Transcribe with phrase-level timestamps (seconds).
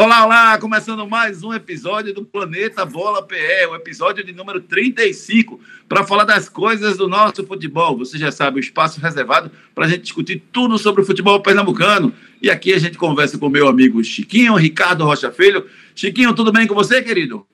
[0.00, 0.58] Olá, olá!
[0.58, 6.22] Começando mais um episódio do Planeta Bola PE, o episódio de número 35, para falar
[6.22, 7.98] das coisas do nosso futebol.
[7.98, 12.14] Você já sabe, o espaço reservado para a gente discutir tudo sobre o futebol pernambucano.
[12.40, 15.66] E aqui a gente conversa com meu amigo Chiquinho, Ricardo Rocha Filho.
[15.96, 17.44] Chiquinho, tudo bem com você, querido?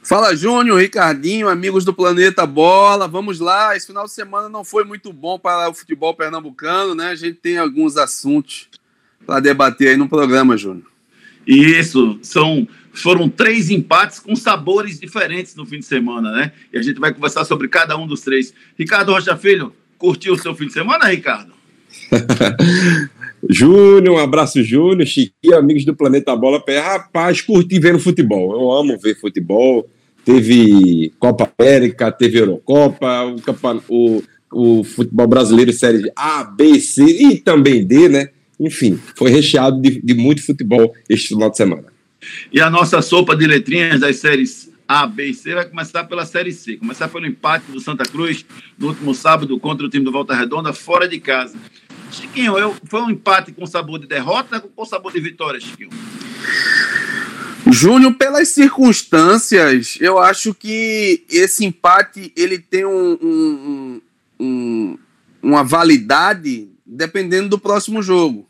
[0.00, 3.08] Fala, Júnior, Ricardinho, amigos do Planeta Bola.
[3.08, 3.76] Vamos lá.
[3.76, 7.08] Esse final de semana não foi muito bom para o futebol pernambucano, né?
[7.08, 8.68] A gente tem alguns assuntos
[9.26, 10.97] para debater aí no programa, Júnior.
[11.48, 16.52] Isso, são foram três empates com sabores diferentes no fim de semana, né?
[16.72, 18.52] E a gente vai conversar sobre cada um dos três.
[18.78, 21.52] Ricardo Rocha Filho, curtiu o seu fim de semana, Ricardo?
[23.48, 26.80] Júnior, um abraço, Júnior, Chiquinho, amigos do Planeta Bola Pé.
[26.80, 28.52] Rapaz, curti ver o futebol.
[28.52, 29.88] Eu amo ver futebol.
[30.24, 33.42] Teve Copa América, teve Eurocopa, o,
[33.88, 34.22] o,
[34.52, 38.28] o futebol brasileiro, série A, B, C e também D, né?
[38.58, 41.84] Enfim, foi recheado de, de muito futebol este final de semana.
[42.52, 46.26] E a nossa sopa de letrinhas das séries A, B e C vai começar pela
[46.26, 46.76] Série C.
[46.76, 48.44] Começar pelo empate do Santa Cruz
[48.78, 51.56] no último sábado contra o time do Volta Redonda, fora de casa.
[52.10, 55.90] Chiquinho, eu, foi um empate com sabor de derrota ou com sabor de vitória, Chiquinho?
[57.70, 64.00] Júnior, pelas circunstâncias, eu acho que esse empate ele tem um, um,
[64.40, 64.98] um,
[65.42, 68.47] uma validade dependendo do próximo jogo.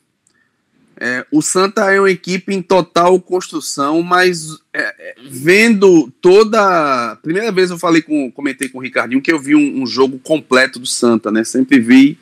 [1.01, 7.17] É, o Santa é uma equipe em total construção, mas é, é, vendo toda.
[7.23, 10.19] Primeira vez eu falei com, comentei com o Ricardinho que eu vi um, um jogo
[10.19, 11.45] completo do Santa, né?
[11.45, 12.19] Sempre vi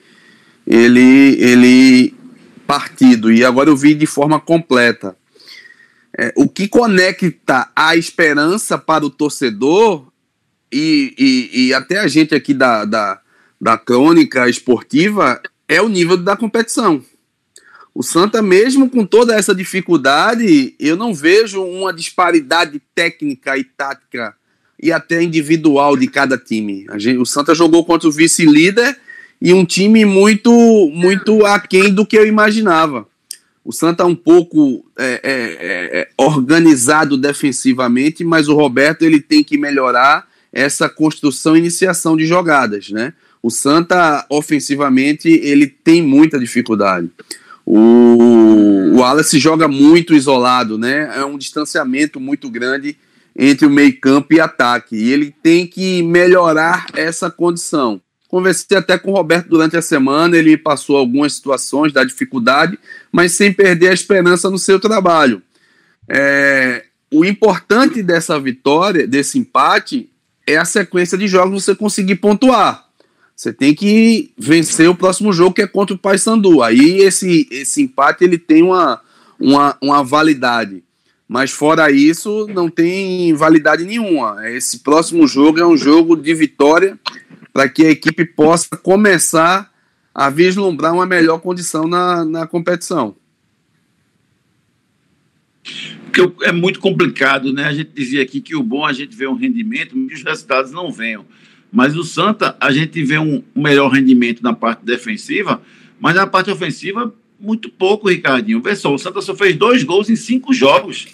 [0.66, 2.14] ele, ele
[2.66, 5.16] partido, e agora eu vi de forma completa.
[6.18, 10.06] É, o que conecta a esperança para o torcedor
[10.70, 13.20] e, e, e até a gente aqui da, da,
[13.58, 17.02] da crônica esportiva é o nível da competição.
[17.98, 24.34] O Santa, mesmo com toda essa dificuldade, eu não vejo uma disparidade técnica e tática
[24.78, 26.84] e até individual de cada time.
[26.96, 28.98] Gente, o Santa jogou contra o vice-líder
[29.40, 30.52] e um time muito,
[30.92, 33.08] muito aquém do que eu imaginava.
[33.64, 39.20] O Santa é um pouco é, é, é, é organizado defensivamente, mas o Roberto ele
[39.20, 43.14] tem que melhorar essa construção e iniciação de jogadas, né?
[43.42, 47.10] O Santa, ofensivamente, ele tem muita dificuldade.
[47.66, 51.10] O, o Wallace joga muito isolado, né?
[51.18, 52.96] É um distanciamento muito grande
[53.36, 54.94] entre o meio-campo e ataque.
[54.96, 58.00] E ele tem que melhorar essa condição.
[58.28, 62.78] Conversei até com o Roberto durante a semana, ele passou algumas situações da dificuldade,
[63.12, 65.42] mas sem perder a esperança no seu trabalho.
[66.08, 70.10] É, o importante dessa vitória, desse empate,
[70.46, 72.85] é a sequência de jogos você conseguir pontuar.
[73.36, 76.62] Você tem que vencer o próximo jogo que é contra o Paysandu.
[76.62, 78.98] Aí esse, esse empate ele tem uma,
[79.38, 80.82] uma, uma validade.
[81.28, 84.48] Mas fora isso, não tem validade nenhuma.
[84.48, 86.98] Esse próximo jogo é um jogo de vitória
[87.52, 89.70] para que a equipe possa começar
[90.14, 93.16] a vislumbrar uma melhor condição na, na competição.
[96.04, 97.64] Porque é muito complicado, né?
[97.64, 100.22] A gente dizia aqui que o bom é a gente vê um rendimento, e os
[100.22, 101.26] resultados não venham.
[101.76, 105.60] Mas o Santa, a gente vê um, melhor rendimento na parte defensiva,
[106.00, 108.62] mas na parte ofensiva, muito pouco, Ricardinho.
[108.62, 111.08] Vê só, o Santa só fez dois gols em cinco jogos.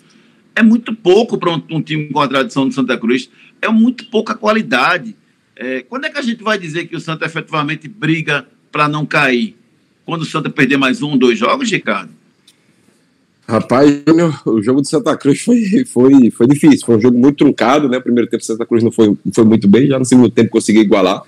[0.54, 3.28] É muito pouco para um, um, time com a tradição de Santa Cruz.
[3.60, 5.16] É muito pouca qualidade.
[5.56, 9.04] É, quando é que a gente vai dizer que o Santa efetivamente briga para não
[9.04, 9.56] cair?
[10.04, 12.12] Quando o Santa perder mais um, dois jogos, Ricardo?
[13.46, 14.02] Rapaz,
[14.46, 17.98] o jogo do Santa Cruz foi, foi, foi difícil, foi um jogo muito truncado, né?
[17.98, 21.22] Primeiro tempo Santa Cruz não foi, foi muito bem, já no segundo tempo conseguiu igualar.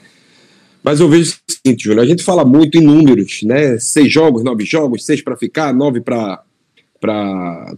[0.82, 3.78] Mas eu vejo o seguinte, Júnior, a gente fala muito em números, né?
[3.78, 6.42] Seis jogos, nove jogos, seis para ficar, nove para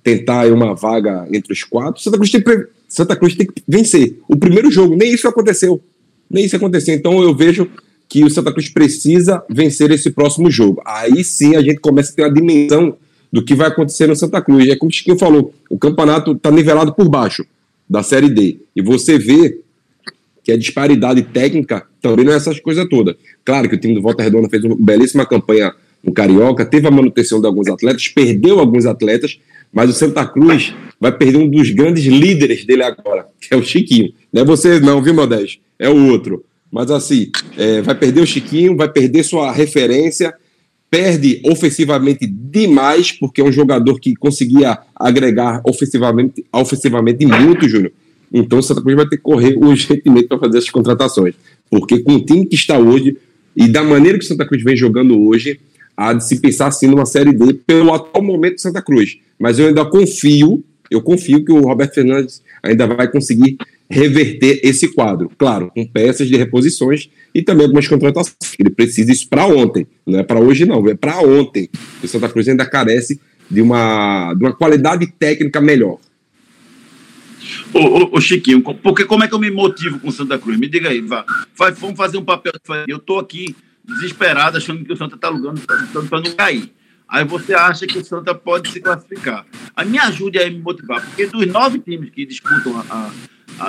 [0.02, 2.02] tentar uma vaga entre os quatro.
[2.02, 2.42] Santa Cruz, tem,
[2.88, 4.19] Santa Cruz tem que vencer.
[4.28, 5.80] O primeiro jogo, nem isso aconteceu.
[6.28, 6.94] Nem isso aconteceu.
[6.94, 7.69] Então eu vejo
[8.08, 10.82] que o Santa Cruz precisa vencer esse próximo jogo.
[10.84, 12.96] Aí sim a gente começa a ter uma dimensão
[13.32, 14.69] do que vai acontecer no Santa Cruz.
[14.69, 17.44] É como o Chiquinho falou, o campeonato está nivelado por baixo
[17.88, 18.58] da Série D.
[18.75, 19.58] E você vê
[20.43, 23.17] que a disparidade técnica também não é essas coisas todas.
[23.44, 26.90] Claro que o time do Volta Redonda fez uma belíssima campanha no Carioca, teve a
[26.90, 29.40] manutenção de alguns atletas, perdeu alguns atletas,
[29.73, 33.62] mas o Santa Cruz vai perder um dos grandes líderes dele agora, que é o
[33.62, 34.12] Chiquinho.
[34.32, 35.58] Não é você não, viu, Modés?
[35.78, 36.44] É o outro.
[36.70, 40.32] Mas assim, é, vai perder o Chiquinho, vai perder sua referência,
[40.96, 47.93] perde ofensivamente demais, porque é um jogador que conseguia agregar ofensivamente, ofensivamente muito, Júnior.
[48.32, 51.34] Então o Santa Cruz vai ter que correr urgentemente para fazer essas contratações.
[51.70, 53.19] Porque com o time que está hoje
[53.54, 55.60] e da maneira que o Santa Cruz vem jogando hoje,
[55.94, 59.19] há de se pensar assim numa Série D pelo atual momento do Santa Cruz.
[59.38, 63.58] mas eu ainda confio, eu confio que o Roberto Fernandes ainda vai conseguir
[63.88, 65.31] reverter esse quadro.
[65.37, 68.37] Claro, com peças de reposições e também algumas contratações.
[68.59, 71.69] Ele precisa isso para ontem, não é para hoje não, é para ontem.
[72.03, 75.99] O Santa Cruz ainda carece de uma, de uma qualidade técnica melhor.
[77.73, 80.59] Ô, ô, ô, Chiquinho, porque como é que eu me motivo com o Santa Cruz?
[80.59, 81.25] Me diga aí, vá.
[81.79, 82.53] Vamos fazer um papel.
[82.88, 83.55] Eu estou aqui
[83.85, 86.73] desesperado, achando que o Santa está alugando para não cair.
[87.09, 89.47] Aí você acha que o Santa pode se classificar.
[89.77, 93.11] A me ajude a me motivar, porque dos nove times que disputam a, a,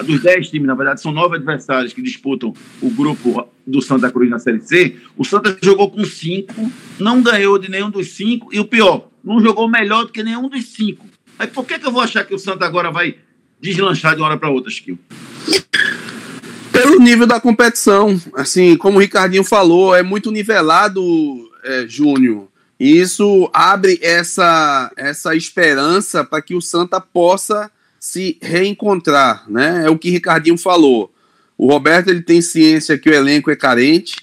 [0.06, 4.30] dos dez times, na verdade, são nove adversários que disputam o grupo do Santa Cruz
[4.30, 4.96] na Série C.
[5.18, 9.42] O Santa jogou com cinco, não ganhou de nenhum dos cinco, e o pior, não
[9.42, 11.06] jogou melhor do que nenhum dos cinco.
[11.40, 13.16] Aí por que, que eu vou achar que o Santa agora vai
[13.62, 15.00] deslanchar de uma hora para outra, Chiquinho?
[16.72, 18.20] Pelo nível da competição.
[18.36, 21.02] Assim, como o Ricardinho falou, é muito nivelado,
[21.64, 22.48] é, Júnior.
[22.80, 27.72] E isso abre essa, essa esperança para que o Santa possa
[28.08, 29.84] se reencontrar, né?
[29.86, 31.12] É o que Ricardinho falou.
[31.58, 34.16] O Roberto ele tem ciência que o elenco é carente,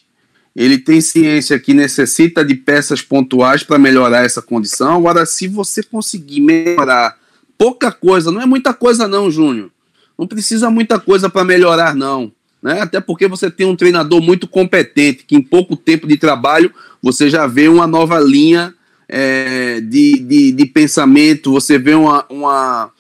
[0.57, 4.95] ele tem ciência que necessita de peças pontuais para melhorar essa condição.
[4.95, 7.19] Agora, se você conseguir melhorar
[7.59, 9.71] pouca coisa, não é muita coisa não, Júnior.
[10.19, 12.33] Não precisa muita coisa para melhorar não,
[12.63, 12.81] né?
[12.81, 16.73] Até porque você tem um treinador muito competente que em pouco tempo de trabalho
[17.03, 18.73] você já vê uma nova linha
[19.07, 22.91] é, de, de, de, pensamento, você vê uma, uma,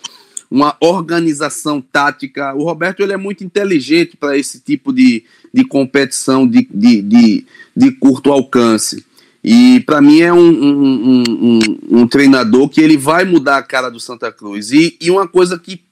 [0.50, 2.54] uma organização tática.
[2.54, 7.46] O Roberto ele é muito inteligente para esse tipo de, de competição de, de, de,
[7.76, 9.04] de curto alcance.
[9.42, 11.60] E para mim é um, um, um,
[11.90, 14.72] um, treinador que ele vai mudar a cara do Santa Cruz.
[14.72, 15.82] E, e uma coisa que,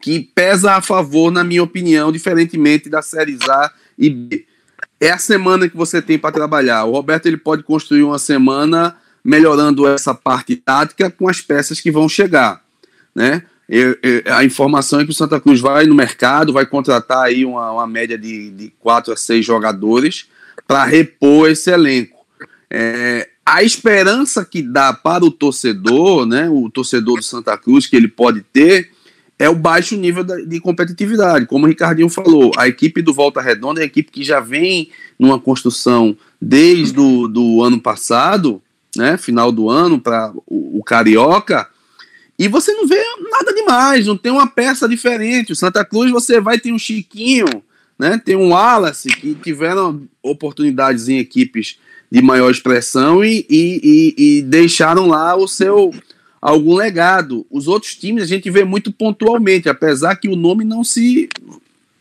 [0.00, 4.46] que pesa a favor, na minha opinião, diferentemente da Série A e B.
[4.98, 6.84] É a semana que você tem para trabalhar.
[6.84, 11.90] O Roberto ele pode construir uma semana melhorando essa parte tática com as peças que
[11.90, 12.62] vão chegar.
[13.14, 13.42] Né?
[13.74, 17.42] Eu, eu, a informação é que o Santa Cruz vai no mercado, vai contratar aí
[17.42, 20.26] uma, uma média de, de quatro a seis jogadores
[20.68, 22.18] para repor esse elenco.
[22.70, 27.96] É, a esperança que dá para o torcedor, né, o torcedor do Santa Cruz, que
[27.96, 28.90] ele pode ter,
[29.38, 31.46] é o baixo nível de competitividade.
[31.46, 34.90] Como o Ricardinho falou, a equipe do Volta Redonda é a equipe que já vem
[35.18, 38.60] numa construção desde o do ano passado,
[38.94, 41.72] né, final do ano, para o, o Carioca,
[42.38, 45.52] e você não vê nada demais, não tem uma peça diferente.
[45.52, 47.46] O Santa Cruz você vai ter um Chiquinho,
[47.98, 48.20] né?
[48.22, 51.78] Tem um Wallace que tiveram oportunidades em equipes
[52.10, 55.92] de maior expressão e, e, e, e deixaram lá o seu
[56.40, 57.46] algum legado.
[57.50, 61.28] Os outros times a gente vê muito pontualmente, apesar que o nome não se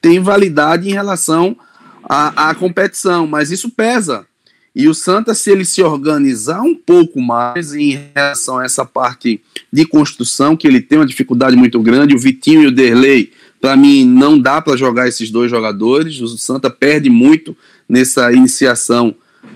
[0.01, 1.56] tem validade em relação
[2.03, 4.25] à, à competição, mas isso pesa.
[4.73, 9.41] E o Santa, se ele se organizar um pouco mais em relação a essa parte
[9.71, 13.75] de construção, que ele tem uma dificuldade muito grande, o Vitinho e o Derlei, para
[13.75, 16.19] mim, não dá para jogar esses dois jogadores.
[16.21, 17.56] O Santa perde muito
[17.88, 19.13] nessa iniciação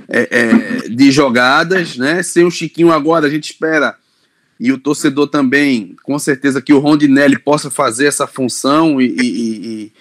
[0.07, 2.21] é, é, de jogadas, né?
[2.21, 3.95] Sem o Chiquinho agora, a gente espera,
[4.59, 9.21] e o torcedor também, com certeza, que o Rondinelli possa fazer essa função e, e,
[9.21, 9.91] e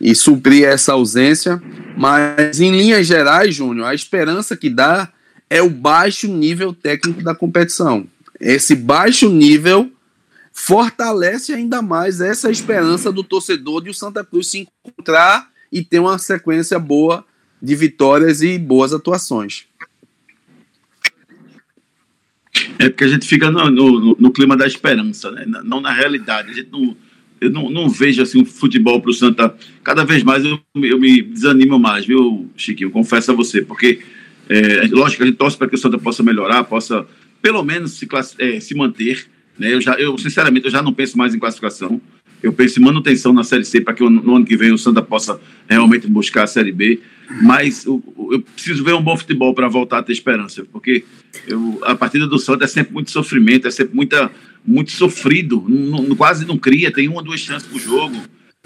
[0.00, 1.62] e suprir essa ausência.
[1.96, 5.10] Mas, em linhas gerais, Júnior, a esperança que dá
[5.48, 8.06] é o baixo nível técnico da competição.
[8.40, 9.90] Esse baixo nível
[10.52, 15.98] fortalece ainda mais essa esperança do torcedor de o Santa Cruz se encontrar e ter
[15.98, 17.24] uma sequência boa
[17.60, 19.66] de vitórias e boas atuações.
[22.78, 25.44] É porque a gente fica no, no, no clima da esperança, né?
[25.64, 26.50] não na realidade.
[26.50, 26.96] A gente não,
[27.40, 29.54] eu não, não vejo assim um futebol para o Santa.
[29.82, 32.90] Cada vez mais eu, eu me desanimo mais, viu, Chiquinho?
[32.90, 34.00] Confesso a você, porque
[34.48, 37.06] é, lógico que a gente torce para que o Santa possa melhorar, possa
[37.42, 39.26] pelo menos se, é, se manter.
[39.58, 39.74] Né?
[39.74, 42.00] Eu, já, eu, sinceramente, eu já não penso mais em classificação.
[42.42, 45.02] Eu penso em manutenção na Série C para que no ano que vem o Santa
[45.02, 47.00] possa realmente buscar a Série B.
[47.42, 51.04] Mas eu, eu preciso ver um bom futebol para voltar a ter esperança, porque
[51.48, 54.30] eu, a partida do Santa é sempre muito sofrimento, é sempre muita,
[54.66, 58.16] muito sofrido, não, quase não cria, tem uma ou duas chances por jogo.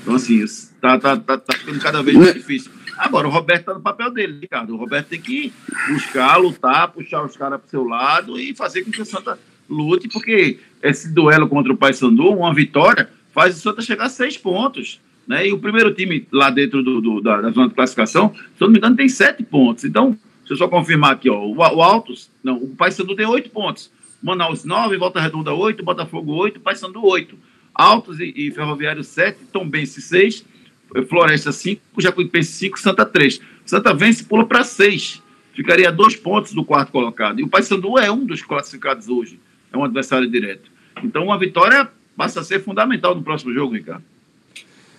[0.01, 0.43] Então, assim,
[0.81, 2.73] tá, tá, tá, tá ficando cada vez mais difícil.
[2.97, 4.75] Agora, o Roberto tá no papel dele, Ricardo.
[4.75, 5.53] O Roberto tem que
[5.89, 9.39] buscar, lutar, puxar os caras pro seu lado e fazer com que o Santa
[9.69, 14.37] lute, porque esse duelo contra o Paysandu, uma vitória, faz o Santa chegar a seis
[14.37, 15.01] pontos.
[15.27, 15.49] Né?
[15.49, 18.67] E o primeiro time lá dentro do, do da, da, zona de classificação, se eu
[18.67, 19.85] não me engano, tem sete pontos.
[19.85, 23.49] Então, se eu só confirmar aqui, ó, o, o Altos, não, o Paysandu tem oito
[23.51, 23.91] pontos.
[24.23, 27.39] Manaus nove, Volta Redonda oito, Botafogo oito, Paysandu oito.
[27.75, 30.45] Altos e, e Ferroviário sete, Tombense seis,
[31.09, 33.41] Floresta cinco, Jacuipense cinco, Santa três.
[33.65, 35.23] Santa vence pula para seis.
[35.55, 37.41] Ficaria dois pontos do quarto colocado.
[37.41, 39.39] E o Paysandu é um dos classificados hoje.
[39.73, 40.71] É um adversário direto.
[41.03, 44.05] Então, uma vitória passa a ser fundamental no próximo jogo, Ricardo.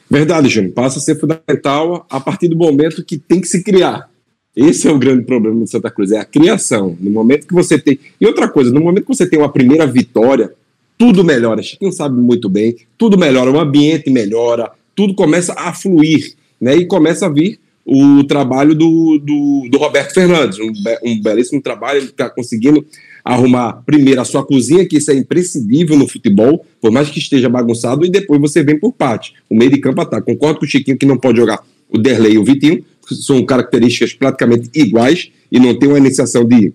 [0.09, 0.73] Verdade, Júnior.
[0.73, 4.09] Passa a ser fundamental a partir do momento que tem que se criar.
[4.55, 6.98] Esse é o grande problema do Santa Cruz, é a criação.
[7.00, 7.98] No momento que você tem.
[8.20, 10.51] E outra coisa, no momento que você tem uma primeira vitória,
[10.98, 11.63] tudo melhora.
[11.63, 16.75] Chiquinho sabe muito bem, tudo melhora, o ambiente melhora, tudo começa a fluir, né?
[16.75, 20.72] E começa a vir o trabalho do, do, do Roberto Fernandes, um,
[21.03, 22.86] um belíssimo trabalho, ele está conseguindo
[23.24, 27.50] arrumar primeiro a sua cozinha, que isso é imprescindível no futebol, por mais que esteja
[27.50, 29.34] bagunçado, e depois você vem por parte.
[29.50, 30.22] O meio de campo ataca.
[30.22, 32.84] Concordo com o Chiquinho que não pode jogar o Derlei e o Vitinho,
[33.15, 36.73] são características praticamente iguais e não tem uma iniciação de,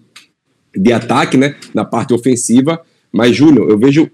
[0.75, 2.81] de ataque né, na parte ofensiva.
[3.13, 4.11] Mas, Júnior, eu vejo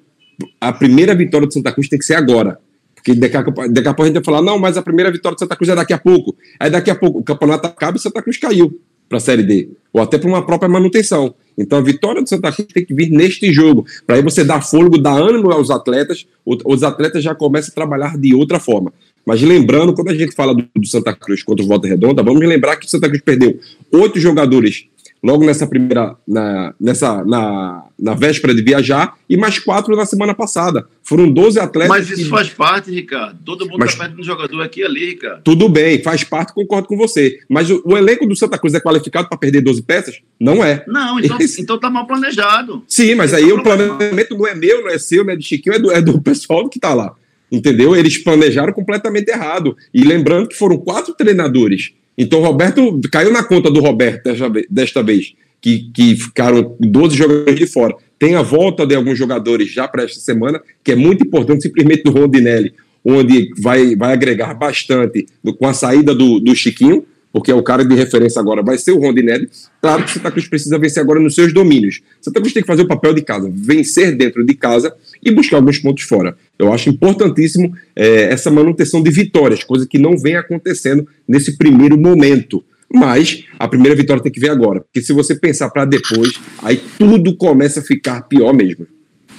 [0.60, 2.58] a primeira vitória do Santa Cruz tem que ser agora.
[2.94, 5.34] Porque daqui a, daqui a pouco a gente vai falar, não, mas a primeira vitória
[5.34, 6.36] do Santa Cruz é daqui a pouco.
[6.58, 9.42] Aí daqui a pouco o campeonato acaba e o Santa Cruz caiu para a Série
[9.42, 11.34] D, ou até para uma própria manutenção.
[11.58, 14.62] Então a vitória do Santa Cruz tem que vir neste jogo, para aí você dar
[14.62, 18.90] fôlego, dar ânimo aos atletas, os atletas já começam a trabalhar de outra forma.
[19.24, 22.40] Mas lembrando, quando a gente fala do, do Santa Cruz contra o Volta Redonda, vamos
[22.40, 23.58] lembrar que o Santa Cruz perdeu
[23.92, 24.86] oito jogadores
[25.22, 30.34] logo nessa primeira, na, nessa, na, na véspera de viajar, e mais quatro na semana
[30.34, 30.86] passada.
[31.04, 31.96] Foram 12 atletas.
[31.96, 32.28] Mas isso que...
[32.28, 33.38] faz parte, Ricardo.
[33.44, 35.42] Todo mundo está perdendo jogador aqui e ali, Ricardo.
[35.42, 37.38] Tudo bem, faz parte, concordo com você.
[37.48, 40.20] Mas o, o elenco do Santa Cruz é qualificado para perder 12 peças?
[40.40, 40.84] Não é.
[40.88, 42.82] Não, então, então tá mal planejado.
[42.88, 45.44] Sim, mas aí tá o planejamento não é meu, não é seu, não é de
[45.44, 47.14] Chiquinho, é do, é do pessoal que está lá.
[47.52, 47.94] Entendeu?
[47.94, 49.76] Eles planejaram completamente errado.
[49.92, 54.23] E lembrando que foram quatro treinadores então Roberto caiu na conta do Roberto
[54.71, 57.94] desta vez, que, que ficaram 12 jogadores de fora.
[58.18, 62.02] Tem a volta de alguns jogadores já para esta semana, que é muito importante, simplesmente
[62.04, 65.26] do Rondinelli, onde vai, vai agregar bastante
[65.59, 68.92] com a saída do, do Chiquinho, porque é o cara de referência agora, vai ser
[68.92, 69.48] o Rondinelli.
[69.80, 72.00] Claro que o Santa Cruz precisa vencer agora nos seus domínios.
[72.20, 75.56] Santa Cruz tem que fazer o papel de casa, vencer dentro de casa e buscar
[75.56, 76.36] alguns pontos fora.
[76.58, 81.96] Eu acho importantíssimo é, essa manutenção de vitórias, coisa que não vem acontecendo nesse primeiro
[81.98, 82.62] momento.
[82.94, 86.78] Mas a primeira vitória tem que vir agora, porque se você pensar para depois, aí
[86.98, 88.86] tudo começa a ficar pior mesmo.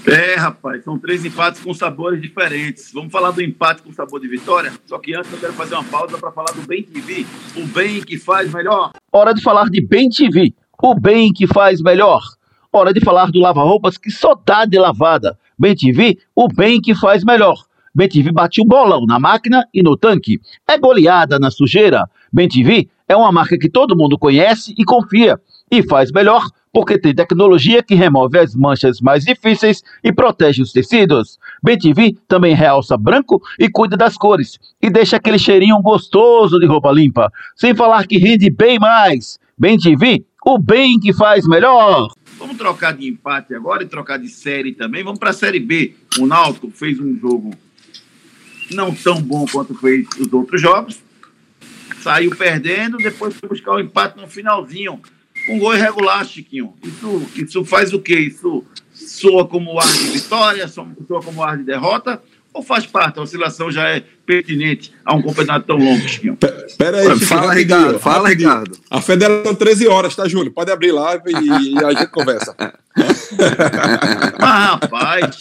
[0.06, 2.92] É, rapaz, são três empates com sabores diferentes.
[2.94, 4.74] Vamos falar do empate com sabor de vitória?
[4.86, 8.02] Só que antes eu quero fazer uma pausa para falar do Bem TV, o bem
[8.02, 8.92] que faz melhor.
[9.14, 12.22] Hora de falar de Bem TV, o bem que faz melhor.
[12.72, 15.40] Hora de falar do lava-roupas que só dá de lavada.
[15.58, 17.64] Bem TV, o bem que faz melhor.
[17.96, 20.42] Bem TV bate o bolão na máquina e no tanque.
[20.68, 22.10] É goleada na sujeira.
[22.32, 25.40] Bem TV é uma marca que todo mundo conhece e confia.
[25.72, 30.72] E faz melhor porque tem tecnologia que remove as manchas mais difíceis e protege os
[30.72, 31.38] tecidos.
[31.62, 36.92] BTV também realça branco e cuida das cores e deixa aquele cheirinho gostoso de roupa
[36.92, 39.40] limpa, sem falar que rende bem mais.
[39.56, 42.08] BTV, o bem que faz melhor.
[42.40, 45.04] Vamos trocar de empate agora e trocar de série também.
[45.04, 45.94] Vamos para a série B.
[46.20, 47.54] O Náutico fez um jogo
[48.72, 51.00] não tão bom quanto fez os outros jogos.
[52.02, 55.00] Saiu perdendo, depois foi buscar o empate no finalzinho
[55.50, 56.74] um gol irregular, Chiquinho.
[56.84, 58.20] Isso, isso faz o quê?
[58.20, 62.22] Isso soa como ar de vitória, soa como ar de derrota?
[62.54, 63.18] Ou faz parte?
[63.18, 66.38] A oscilação já é pertinente a um campeonato tão longo, Chiquinho?
[66.78, 68.00] Pera aí, Chiquinho, fala, Ricardo.
[68.00, 68.78] Fala, Ricardo.
[68.92, 70.52] A federação 13 horas, tá, Júlio?
[70.52, 72.56] Pode abrir lá e, e a gente conversa.
[74.40, 75.40] ah, rapaz.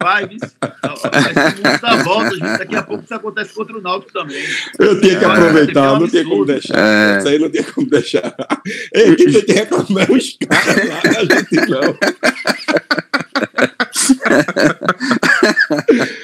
[0.00, 2.58] Vai, vai dá volta, gente.
[2.58, 4.44] Daqui a pouco isso acontece contra o Náutico também.
[4.78, 6.78] Eu tinha que é, aproveitar, não tinha como deixar.
[6.78, 7.18] É.
[7.18, 8.34] Isso aí não tinha como deixar.
[8.94, 11.98] Ei, quem tem que reclamar é os caras lá, a gente não.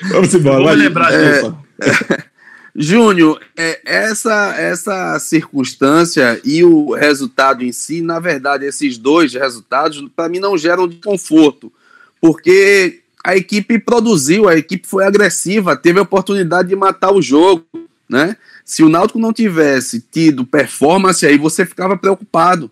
[0.10, 0.64] Vamos embora.
[0.64, 1.58] Vamos lembrar disso.
[1.80, 2.33] É,
[2.76, 10.04] Júnior, é, essa, essa circunstância e o resultado em si, na verdade, esses dois resultados,
[10.16, 11.72] para mim, não geram desconforto,
[12.20, 17.64] porque a equipe produziu, a equipe foi agressiva, teve a oportunidade de matar o jogo,
[18.08, 18.36] né?
[18.64, 22.70] Se o Náutico não tivesse tido performance, aí você ficava preocupado.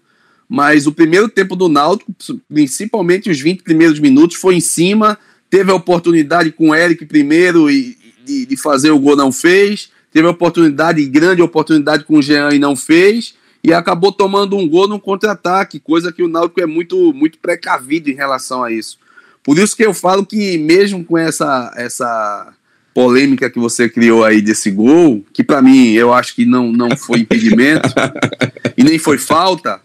[0.48, 2.12] Mas o primeiro tempo do Náutico,
[2.48, 5.18] principalmente os 20 primeiros minutos, foi em cima,
[5.48, 9.90] teve a oportunidade com o Eric primeiro e, de, de fazer o gol, não fez.
[10.12, 13.34] Teve a oportunidade, grande oportunidade com o Jean e não fez.
[13.64, 18.10] E acabou tomando um gol no contra-ataque, coisa que o Náutico é muito, muito precavido
[18.10, 18.98] em relação a isso.
[19.42, 22.52] Por isso que eu falo que mesmo com essa, essa
[22.92, 26.96] polêmica que você criou aí desse gol, que para mim eu acho que não, não
[26.96, 27.88] foi impedimento
[28.76, 29.80] e nem foi falta,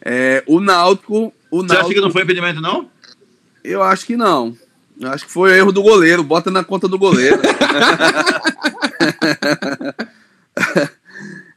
[0.00, 1.32] é, o Náutico...
[1.50, 2.88] O Náutico, você acha que não foi impedimento, não?
[3.64, 4.56] Eu acho que não.
[5.04, 6.22] Acho que foi erro do goleiro.
[6.22, 7.38] Bota na conta do goleiro.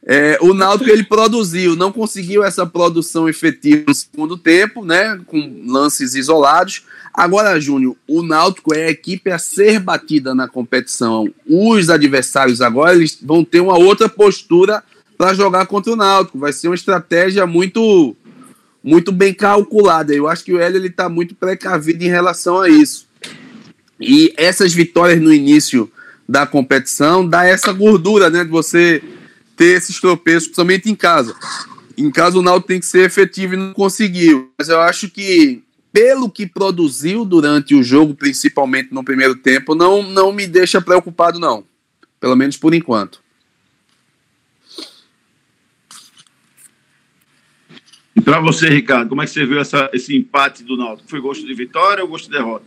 [0.04, 5.62] É, o Náutico ele produziu, não conseguiu essa produção efetiva no segundo tempo, né, com
[5.64, 6.82] lances isolados.
[7.14, 11.32] Agora, Júnior, o Náutico é a equipe a ser batida na competição.
[11.48, 14.82] Os adversários agora eles vão ter uma outra postura
[15.16, 16.38] para jogar contra o Náutico.
[16.38, 18.16] Vai ser uma estratégia muito
[18.82, 20.12] muito bem calculada.
[20.12, 23.06] Eu acho que o Hélio está muito precavido em relação a isso.
[24.02, 25.90] E essas vitórias no início
[26.28, 29.02] da competição dá essa gordura, né, de você
[29.56, 31.34] ter esses tropeços, principalmente em casa.
[31.96, 34.50] Em casa o Náutico tem que ser efetivo e não conseguiu.
[34.58, 40.02] Mas eu acho que pelo que produziu durante o jogo, principalmente no primeiro tempo, não,
[40.02, 41.64] não me deixa preocupado, não.
[42.18, 43.20] Pelo menos por enquanto.
[48.16, 51.08] E para você, Ricardo, como é que você viu essa, esse empate do Náutico?
[51.08, 52.66] Foi gosto de vitória ou gosto de derrota?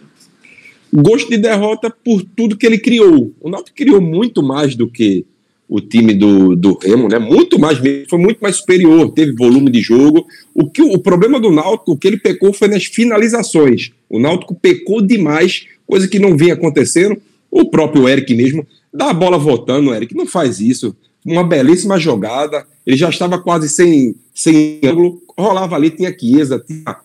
[0.95, 3.33] Gosto de derrota por tudo que ele criou.
[3.41, 5.25] O Náutico criou muito mais do que
[5.67, 7.17] o time do, do Remo, né?
[7.19, 10.25] Muito mais, foi muito mais superior, teve volume de jogo.
[10.53, 13.91] O que o problema do Náutico, o que ele pecou foi nas finalizações.
[14.09, 17.17] O Náutico pecou demais, coisa que não vinha acontecendo.
[17.49, 20.95] O próprio Eric mesmo dá a bola voltando, Eric, não faz isso.
[21.25, 26.97] Uma belíssima jogada, ele já estava quase sem, sem ângulo, rolava ali, tinha Chiesa, tinha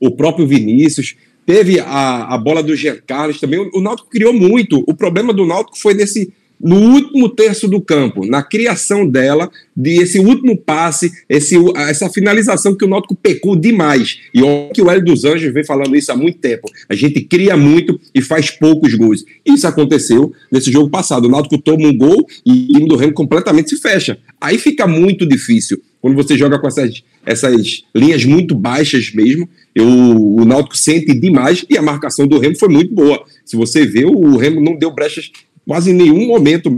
[0.00, 3.60] o próprio Vinícius, teve a, a bola do Jean Carlos também.
[3.60, 4.84] O, o Náutico criou muito.
[4.86, 10.00] O problema do Náutico foi nesse no último terço do campo, na criação dela, de
[10.00, 14.18] esse último passe, esse, essa finalização que o Náutico pecou demais.
[14.32, 16.68] E olha que o Hélio dos Anjos vem falando isso há muito tempo.
[16.88, 19.24] A gente cria muito e faz poucos gols.
[19.44, 21.26] Isso aconteceu nesse jogo passado.
[21.26, 24.18] O Náutico toma um gol e o time do Remo completamente se fecha.
[24.40, 25.80] Aí fica muito difícil.
[26.00, 31.64] Quando você joga com essas, essas linhas muito baixas mesmo, eu, o Náutico sente demais
[31.68, 33.24] e a marcação do Remo foi muito boa.
[33.44, 35.30] Se você vê, o Remo não deu brechas
[35.66, 36.70] quase em nenhum momento.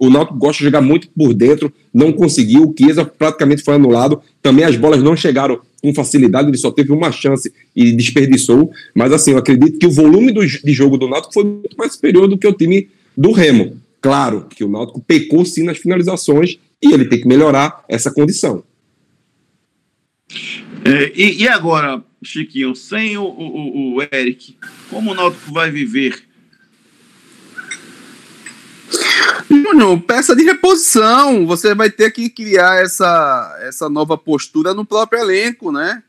[0.00, 2.62] O Náutico gosta de jogar muito por dentro, não conseguiu.
[2.64, 4.20] O Chiesa praticamente foi anulado.
[4.40, 8.70] Também as bolas não chegaram com facilidade, ele só teve uma chance e desperdiçou.
[8.94, 11.92] Mas assim, eu acredito que o volume do, de jogo do Náutico foi muito mais
[11.92, 13.76] superior do que o time do Remo.
[14.00, 18.64] Claro que o Náutico pecou sim nas finalizações e ele tem que melhorar essa condição.
[20.84, 24.56] É, e, e, agora, Chiquinho, sem o, o, o Eric,
[24.90, 26.22] como o Náutico vai viver
[29.74, 31.46] Júnior, peça de reposição.
[31.46, 36.02] Você vai ter que criar essa, essa nova postura no próprio elenco, né?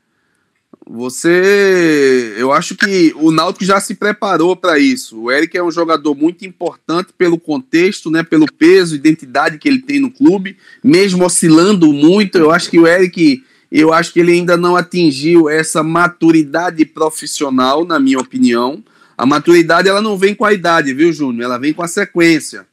[0.87, 5.19] Você, eu acho que o Náutico já se preparou para isso.
[5.19, 9.81] O Eric é um jogador muito importante pelo contexto, né, pelo peso, identidade que ele
[9.81, 12.37] tem no clube, mesmo oscilando muito.
[12.37, 17.83] Eu acho que o Eric, eu acho que ele ainda não atingiu essa maturidade profissional,
[17.83, 18.83] na minha opinião.
[19.17, 21.45] A maturidade ela não vem com a idade, viu, Júnior?
[21.45, 22.67] Ela vem com a sequência.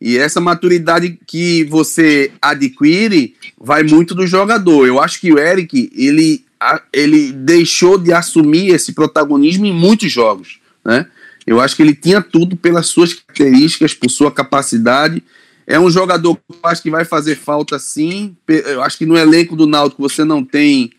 [0.00, 4.86] E essa maturidade que você adquire vai muito do jogador.
[4.86, 6.44] Eu acho que o Eric, ele,
[6.92, 11.06] ele deixou de assumir esse protagonismo em muitos jogos, né?
[11.46, 15.22] Eu acho que ele tinha tudo pelas suas características, por sua capacidade.
[15.66, 18.36] É um jogador que eu acho que vai fazer falta sim.
[18.46, 20.90] Eu acho que no elenco do Náutico você não tem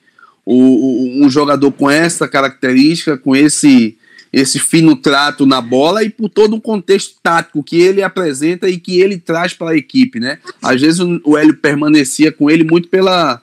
[0.43, 3.95] o, o, um jogador com essa característica, com esse
[4.31, 8.77] esse fino trato na bola e por todo o contexto tático que ele apresenta e
[8.79, 10.37] que ele traz para a equipe, né?
[10.61, 13.41] Às vezes o Hélio permanecia com ele muito pela,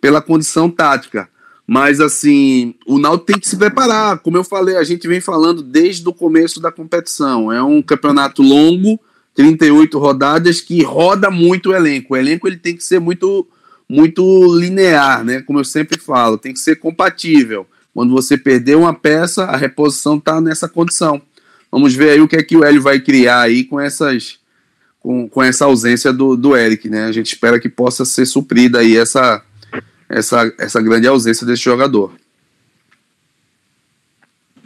[0.00, 1.28] pela condição tática.
[1.70, 4.20] Mas assim, o Náutico tem que se preparar.
[4.20, 7.52] Como eu falei, a gente vem falando desde o começo da competição.
[7.52, 8.98] É um campeonato longo,
[9.34, 12.14] 38 rodadas, que roda muito o elenco.
[12.14, 13.46] O elenco ele tem que ser muito,
[13.86, 14.22] muito
[14.56, 15.42] linear, né?
[15.42, 17.66] Como eu sempre falo, tem que ser compatível.
[17.92, 21.20] Quando você perder uma peça, a reposição está nessa condição.
[21.70, 24.38] Vamos ver aí o que é que o Hélio vai criar aí com essas
[25.00, 27.04] com, com essa ausência do, do Eric, né?
[27.04, 29.42] A gente espera que possa ser suprida aí essa,
[30.08, 32.14] essa, essa grande ausência desse jogador.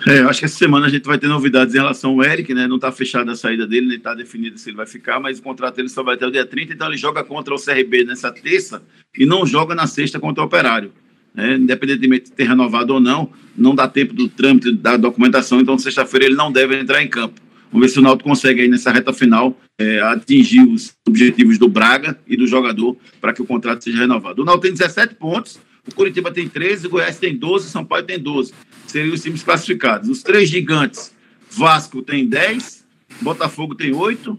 [0.07, 2.53] É, eu acho que essa semana a gente vai ter novidades em relação ao Eric,
[2.53, 2.67] né?
[2.67, 5.43] Não está fechada a saída dele, nem está definido se ele vai ficar, mas o
[5.43, 8.33] contrato dele só vai até o dia 30, então ele joga contra o CRB nessa
[8.33, 8.83] terça
[9.17, 10.93] e não joga na sexta contra o Operário
[11.35, 15.79] né, independentemente de ter renovado ou não, não dá tempo do trâmite da documentação, então
[15.79, 17.41] sexta-feira ele não deve entrar em campo.
[17.73, 21.69] Vamos ver se o Náutico consegue aí nessa reta final é, atingir os objetivos do
[21.69, 24.43] Braga e do jogador para que o contrato seja renovado.
[24.43, 25.59] O Náutico tem 17 pontos,
[25.89, 28.53] o Curitiba tem 13, o Goiás tem 12, São Paulo tem 12.
[28.87, 30.11] Seriam os times classificados.
[30.11, 31.15] Os três gigantes,
[31.51, 32.85] Vasco tem 10,
[33.23, 34.39] Botafogo tem 8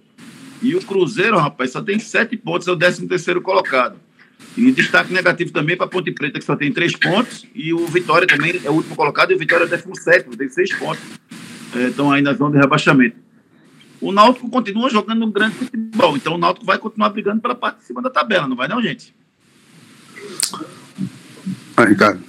[0.61, 3.97] e o Cruzeiro, rapaz, só tem 7 pontos, é o 13 terceiro colocado.
[4.55, 7.87] E destaque negativo também para a Ponte Preta, que só tem três pontos, e o
[7.87, 10.71] Vitória também é o último colocado, e o Vitória é o décimo sétimo, tem seis
[10.75, 11.01] pontos.
[11.75, 13.15] É, estão aí na zona de rebaixamento.
[13.99, 17.79] O Náutico continua jogando um grande futebol, então o Náutico vai continuar brigando pela parte
[17.79, 19.13] de cima da tabela, não vai não, gente?
[21.75, 22.21] Vai, Ricardo.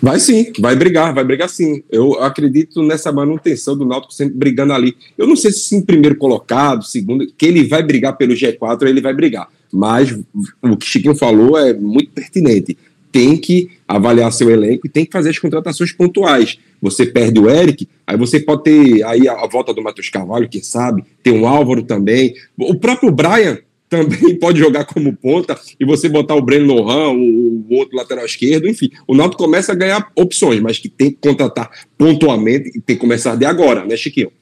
[0.00, 1.82] Vai sim, vai brigar, vai brigar sim.
[1.90, 4.96] Eu acredito nessa manutenção do Náutico sempre brigando ali.
[5.16, 9.00] Eu não sei se em primeiro colocado, segundo, que ele vai brigar pelo G4, ele
[9.00, 9.48] vai brigar.
[9.72, 10.16] Mas
[10.62, 12.78] o que Chiquinho falou é muito pertinente.
[13.14, 16.58] Tem que avaliar seu elenco e tem que fazer as contratações pontuais.
[16.82, 20.64] Você perde o Eric, aí você pode ter aí a, volta do Matheus Carvalho, quem
[20.64, 22.34] sabe, tem um Álvaro também.
[22.58, 27.64] O próprio Brian também pode jogar como ponta e você botar o Breno Lohan, o,
[27.70, 28.90] o, outro lateral esquerdo, enfim.
[29.06, 33.00] O Náutico começa a ganhar opções, mas que tem que contratar pontualmente e tem que
[33.00, 34.32] começar de agora, né, Chiquinho?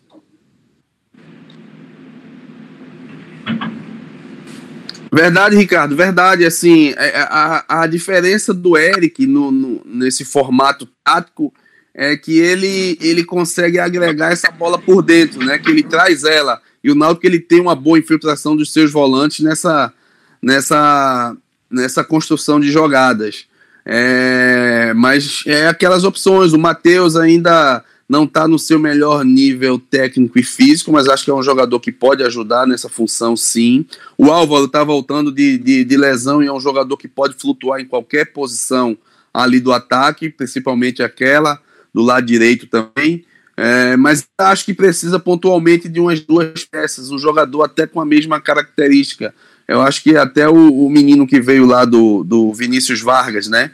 [5.13, 6.47] Verdade, Ricardo, verdade.
[6.47, 11.53] Assim, é, é, a, a diferença do Eric no, no, nesse formato tático
[11.95, 15.59] é que ele, ele consegue agregar essa bola por dentro, né?
[15.59, 16.63] Que ele traz ela.
[16.83, 19.93] E o Náutico ele tem uma boa infiltração dos seus volantes nessa,
[20.41, 21.37] nessa,
[21.71, 23.45] nessa construção de jogadas.
[23.85, 26.55] É, mas é aquelas opções.
[26.55, 31.31] O Matheus ainda não está no seu melhor nível técnico e físico, mas acho que
[31.31, 33.87] é um jogador que pode ajudar nessa função, sim.
[34.19, 37.81] O Álvaro está voltando de, de, de, lesão e é um jogador que pode flutuar
[37.81, 38.99] em qualquer posição
[39.33, 41.59] ali do ataque, principalmente aquela
[41.93, 43.25] do lado direito também.
[43.57, 48.05] É, mas acho que precisa pontualmente de umas duas peças, um jogador até com a
[48.05, 49.35] mesma característica.
[49.67, 53.71] Eu acho que até o, o menino que veio lá do, do Vinícius Vargas, né?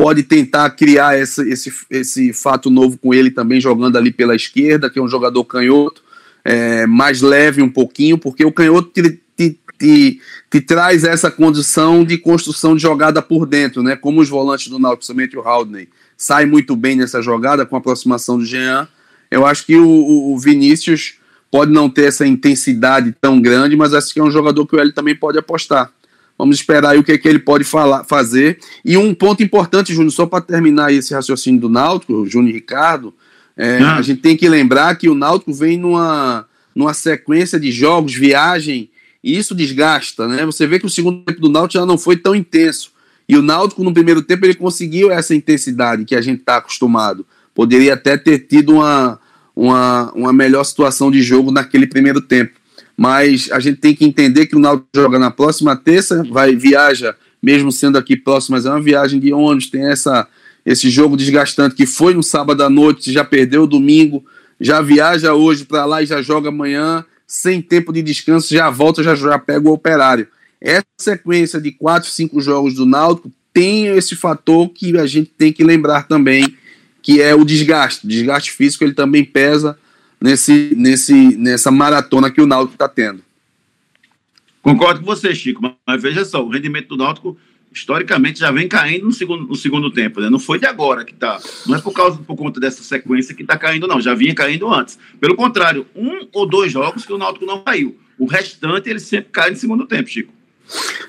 [0.00, 4.88] Pode tentar criar esse, esse, esse fato novo com ele também jogando ali pela esquerda,
[4.88, 6.02] que é um jogador canhoto,
[6.42, 12.02] é, mais leve um pouquinho, porque o canhoto te, te, te, te, traz essa condição
[12.02, 13.94] de construção de jogada por dentro, né?
[13.94, 17.78] Como os volantes do Náutico, principalmente o Haldney, sai muito bem nessa jogada com a
[17.78, 18.88] aproximação do Jean.
[19.30, 21.16] Eu acho que o, o Vinícius
[21.50, 24.80] pode não ter essa intensidade tão grande, mas acho que é um jogador que o
[24.80, 25.92] L também pode apostar.
[26.40, 28.58] Vamos esperar aí o que, é que ele pode falar, fazer.
[28.82, 33.12] E um ponto importante, Júnior, só para terminar esse raciocínio do Náutico, Júnior e Ricardo,
[33.54, 33.96] é, ah.
[33.96, 38.88] a gente tem que lembrar que o Náutico vem numa, numa sequência de jogos, viagem,
[39.22, 40.46] e isso desgasta, né?
[40.46, 42.90] Você vê que o segundo tempo do Náutico já não foi tão intenso.
[43.28, 47.26] E o Náutico, no primeiro tempo, ele conseguiu essa intensidade que a gente está acostumado.
[47.54, 49.20] Poderia até ter tido uma,
[49.54, 52.59] uma, uma melhor situação de jogo naquele primeiro tempo
[53.00, 57.16] mas a gente tem que entender que o Náutico joga na próxima terça, vai viaja,
[57.42, 60.28] mesmo sendo aqui próximo, mas é uma viagem de ônibus, tem essa
[60.66, 64.22] esse jogo desgastante que foi no sábado à noite, já perdeu domingo,
[64.60, 69.02] já viaja hoje para lá e já joga amanhã, sem tempo de descanso, já volta,
[69.02, 70.28] já, já pega o operário.
[70.60, 75.54] Essa sequência de quatro, cinco jogos do Náutico tem esse fator que a gente tem
[75.54, 76.54] que lembrar também,
[77.00, 78.04] que é o desgaste.
[78.04, 79.78] O desgaste físico ele também pesa
[80.20, 83.22] nesse, nesse, nessa maratona que o Náutico está tendo.
[84.62, 87.36] Concordo com você, Chico, mas veja só, o rendimento do Náutico
[87.72, 90.28] historicamente já vem caindo no segundo, no segundo tempo, né?
[90.28, 91.38] Não foi de agora que está.
[91.66, 94.00] Não é por causa por conta dessa sequência que está caindo, não.
[94.00, 94.98] Já vinha caindo antes.
[95.20, 97.96] Pelo contrário, um ou dois jogos que o Náutico não caiu.
[98.18, 100.32] O restante ele sempre cai no segundo tempo, Chico.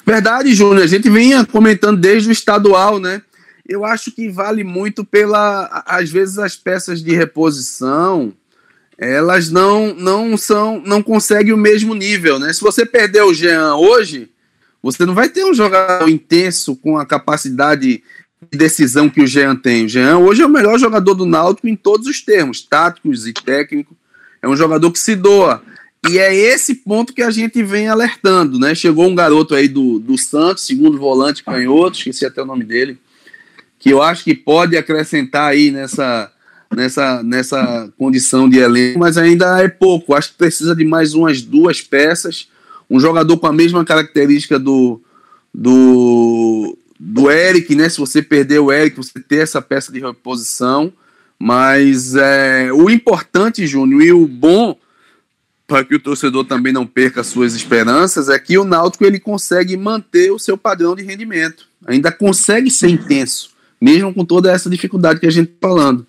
[0.05, 0.83] Verdade, Júnior.
[0.83, 3.21] A gente vinha comentando desde o estadual, né?
[3.67, 8.33] Eu acho que vale muito pela, às vezes, as peças de reposição
[9.01, 12.53] elas não não são não conseguem o mesmo nível, né?
[12.53, 14.29] Se você perder o Jean hoje,
[14.81, 18.03] você não vai ter um jogador intenso com a capacidade
[18.51, 19.85] de decisão que o Jean tem.
[19.85, 23.33] O Jean hoje é o melhor jogador do Náutico em todos os termos, táticos e
[23.33, 23.97] técnicos.
[24.39, 25.63] É um jogador que se doa.
[26.07, 28.75] E é esse ponto que a gente vem alertando, né?
[28.75, 32.99] Chegou um garoto aí do, do Santos, segundo volante canhoto, esqueci até o nome dele,
[33.79, 36.31] que eu acho que pode acrescentar aí nessa
[36.75, 40.13] nessa, nessa condição de elenco, mas ainda é pouco.
[40.13, 42.47] Acho que precisa de mais umas duas peças.
[42.89, 45.01] Um jogador com a mesma característica do,
[45.53, 47.89] do, do Eric, né?
[47.89, 50.91] Se você perder o Eric, você ter essa peça de reposição.
[51.39, 54.77] Mas é, o importante, Júnior, e o bom
[55.71, 59.77] para que o torcedor também não perca suas esperanças é que o Náutico ele consegue
[59.77, 61.65] manter o seu padrão de rendimento.
[61.87, 66.05] Ainda consegue ser intenso, mesmo com toda essa dificuldade que a gente está falando.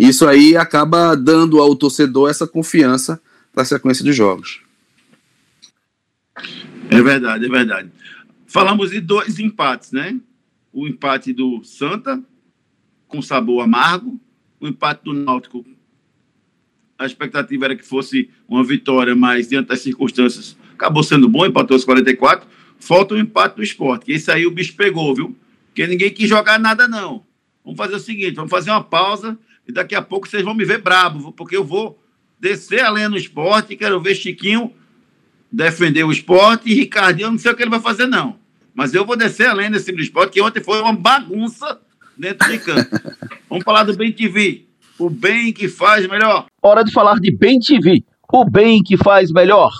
[0.00, 3.20] Isso aí acaba dando ao torcedor essa confiança
[3.52, 4.62] para a sequência de jogos.
[6.88, 7.92] É verdade, é verdade.
[8.46, 10.18] Falamos de dois empates, né?
[10.72, 12.18] O empate do Santa,
[13.06, 14.18] com sabor amargo,
[14.58, 15.66] o empate do Náutico.
[16.98, 21.76] A expectativa era que fosse uma vitória, mas diante das circunstâncias, acabou sendo bom, empatou
[21.76, 22.48] os 44.
[22.78, 25.36] Falta o empate do esporte, que esse aí o bicho pegou, viu?
[25.66, 27.22] Porque ninguém quis jogar nada, não.
[27.62, 29.38] Vamos fazer o seguinte: vamos fazer uma pausa
[29.70, 31.96] e daqui a pouco vocês vão me ver brabo, porque eu vou
[32.40, 34.72] descer a lenha no esporte, quero ver Chiquinho
[35.50, 38.36] defender o esporte e Ricardinho, eu não sei o que ele vai fazer, não.
[38.74, 41.80] Mas eu vou descer a lenha nesse time do esporte, que ontem foi uma bagunça
[42.16, 42.90] dentro de campo.
[43.48, 44.66] Vamos falar do Bem TV,
[44.98, 46.46] o bem que faz melhor.
[46.62, 49.72] Hora de falar de Bem TV, o bem que faz melhor.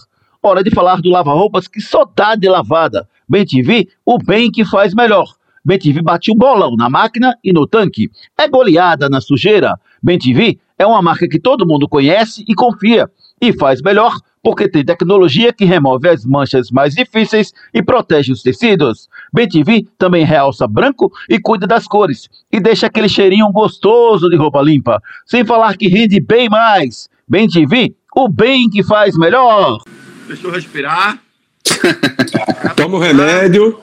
[0.42, 3.08] Hora de falar do lava-roupas que só dá de lavada.
[3.28, 5.34] Bem TV, o bem que faz melhor.
[5.64, 8.10] Bem TV bate o bolão na máquina e no tanque.
[8.38, 9.78] É goleada na sujeira.
[10.02, 13.10] Bem TV é uma marca que todo mundo conhece e confia.
[13.40, 18.42] E faz melhor porque tem tecnologia que remove as manchas mais difíceis e protege os
[18.42, 19.08] tecidos.
[19.32, 24.62] BTV também realça branco e cuida das cores e deixa aquele cheirinho gostoso de roupa
[24.62, 27.08] limpa, sem falar que rende bem mais.
[27.28, 29.78] BTV, o bem que faz melhor.
[30.26, 31.18] Deixa eu respirar.
[32.76, 33.78] Toma o remédio.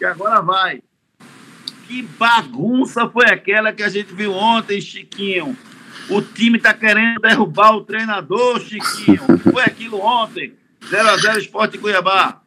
[0.00, 0.80] E agora vai.
[1.90, 5.58] Que bagunça foi aquela que a gente viu ontem, Chiquinho?
[6.08, 9.20] O time tá querendo derrubar o treinador, Chiquinho.
[9.50, 10.52] Foi aquilo ontem.
[10.88, 12.42] 0x0 Esporte Cuiabá.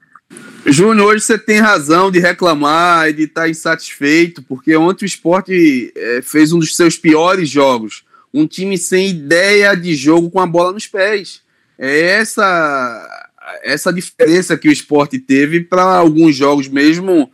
[0.65, 5.91] Júnior, hoje você tem razão de reclamar e de estar insatisfeito, porque ontem o esporte
[5.93, 8.05] é, fez um dos seus piores jogos.
[8.33, 11.41] Um time sem ideia de jogo com a bola nos pés.
[11.77, 13.27] É essa,
[13.61, 17.29] essa diferença que o esporte teve para alguns jogos, mesmo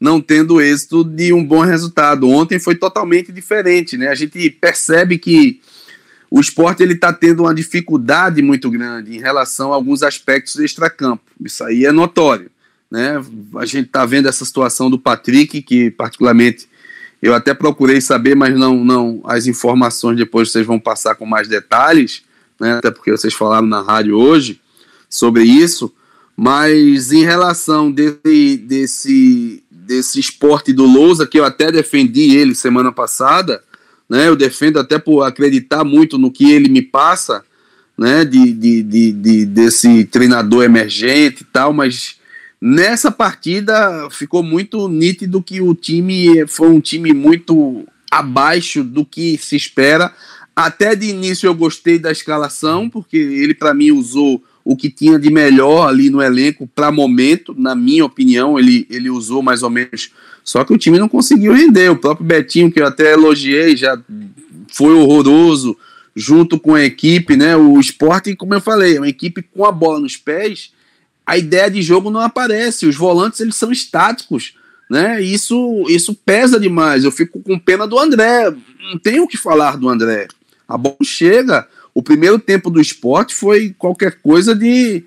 [0.00, 2.28] não tendo êxito de um bom resultado.
[2.28, 4.08] Ontem foi totalmente diferente, né?
[4.08, 5.60] A gente percebe que
[6.30, 11.24] o esporte ele está tendo uma dificuldade muito grande em relação a alguns aspectos extracampo.
[11.44, 12.50] Isso aí é notório.
[12.90, 13.22] Né?
[13.56, 16.68] A gente está vendo essa situação do Patrick, que particularmente
[17.20, 21.48] eu até procurei saber, mas não, não as informações depois vocês vão passar com mais
[21.48, 22.22] detalhes,
[22.58, 22.74] né?
[22.74, 24.60] até porque vocês falaram na rádio hoje
[25.08, 25.92] sobre isso.
[26.36, 32.92] Mas em relação desse, desse, desse esporte do Lousa, que eu até defendi ele semana
[32.92, 33.62] passada,
[34.08, 34.28] né?
[34.28, 37.44] Eu defendo até por acreditar muito no que ele me passa,
[37.96, 38.24] né?
[38.24, 42.16] De, de, de, de desse treinador emergente e tal, mas
[42.60, 49.38] nessa partida ficou muito nítido que o time foi um time muito abaixo do que
[49.38, 50.12] se espera.
[50.54, 55.18] Até de início eu gostei da escalação, porque ele para mim usou o que tinha
[55.18, 59.70] de melhor ali no elenco para momento, na minha opinião, ele, ele usou mais ou
[59.70, 60.10] menos
[60.44, 61.90] só que o time não conseguiu render.
[61.90, 64.00] O próprio Betinho, que eu até elogiei, já
[64.72, 65.76] foi horroroso
[66.14, 67.56] junto com a equipe, né?
[67.56, 70.72] O esporte, como eu falei, é uma equipe com a bola nos pés.
[71.24, 72.86] A ideia de jogo não aparece.
[72.86, 74.54] Os volantes eles são estáticos,
[74.90, 75.22] né?
[75.22, 77.04] Isso isso pesa demais.
[77.04, 78.50] Eu fico com pena do André.
[78.90, 80.26] Não tenho o que falar do André.
[80.66, 81.68] A bola chega.
[81.94, 85.04] O primeiro tempo do esporte foi qualquer coisa de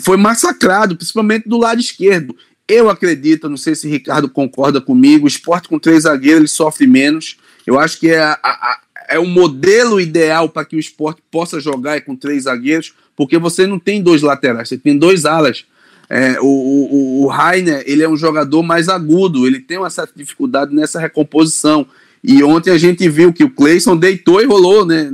[0.00, 2.36] foi massacrado, principalmente do lado esquerdo.
[2.68, 6.86] Eu acredito, não sei se Ricardo concorda comigo, o esporte com três zagueiros ele sofre
[6.86, 7.36] menos.
[7.66, 11.60] Eu acho que é, a, a, é o modelo ideal para que o esporte possa
[11.60, 15.64] jogar com três zagueiros, porque você não tem dois laterais, você tem dois alas.
[16.08, 20.12] É, o, o, o Rainer, ele é um jogador mais agudo, ele tem uma certa
[20.16, 21.86] dificuldade nessa recomposição.
[22.22, 25.10] E ontem a gente viu que o Cleison deitou e rolou, né?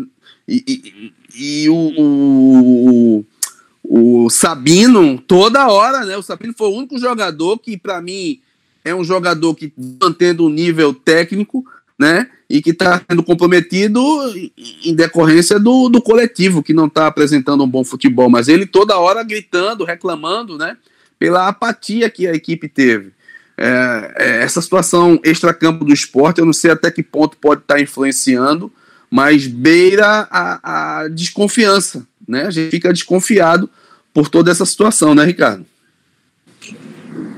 [0.48, 3.24] E, e, o, o,
[3.84, 6.16] o Sabino, toda hora, né?
[6.16, 8.40] O Sabino foi o único jogador que, para mim,
[8.82, 9.70] é um jogador que
[10.02, 11.64] mantendo o nível técnico,
[11.98, 12.30] né?
[12.48, 14.00] E que está sendo comprometido
[14.82, 18.30] em decorrência do, do coletivo, que não está apresentando um bom futebol.
[18.30, 20.78] Mas ele toda hora gritando, reclamando, né?
[21.18, 23.12] Pela apatia que a equipe teve.
[23.60, 27.74] É, é, essa situação extracampo do esporte, eu não sei até que ponto pode estar
[27.74, 28.72] tá influenciando,
[29.10, 32.42] mas beira a, a desconfiança, né?
[32.42, 33.68] A gente fica desconfiado
[34.12, 35.64] por toda essa situação, né, Ricardo?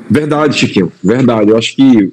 [0.08, 1.50] Verdade, Chiquinho, verdade.
[1.50, 2.12] Eu acho que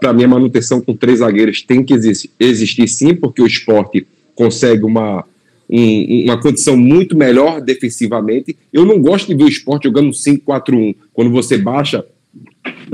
[0.00, 1.94] para mim a manutenção com três zagueiros tem que
[2.38, 5.24] existir, sim, porque o esporte consegue uma,
[5.68, 8.56] um, uma condição muito melhor defensivamente.
[8.72, 12.04] Eu não gosto de ver o esporte jogando 5-4-1, quando você baixa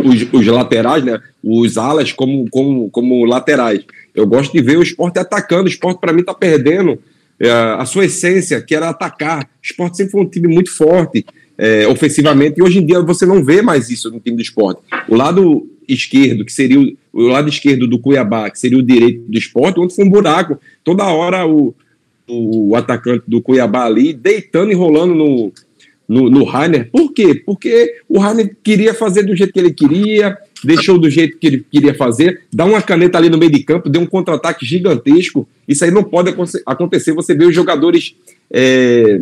[0.04, 3.84] os, os, laterais, né, os alas como, como, como laterais.
[4.14, 5.64] Eu gosto de ver o esporte atacando.
[5.64, 6.98] O esporte, para mim, está perdendo
[7.40, 9.44] é, a sua essência, que era atacar.
[9.44, 11.24] O esporte sempre foi um time muito forte
[11.58, 14.80] é, ofensivamente, e hoje em dia você não vê mais isso no time do esporte.
[15.08, 19.22] O lado esquerdo, que seria o, o lado esquerdo do Cuiabá, que seria o direito
[19.28, 20.58] do esporte, onde foi um buraco.
[20.82, 21.74] Toda hora o,
[22.28, 25.52] o atacante do Cuiabá ali deitando e rolando no,
[26.08, 26.88] no, no Rainer.
[26.90, 27.42] Por quê?
[27.44, 31.66] Porque o Rainer queria fazer do jeito que ele queria, deixou do jeito que ele
[31.70, 35.48] queria fazer, dá uma caneta ali no meio de campo, deu um contra-ataque gigantesco.
[35.66, 36.34] Isso aí não pode
[36.66, 37.12] acontecer.
[37.12, 38.14] Você vê os jogadores
[38.50, 39.20] é,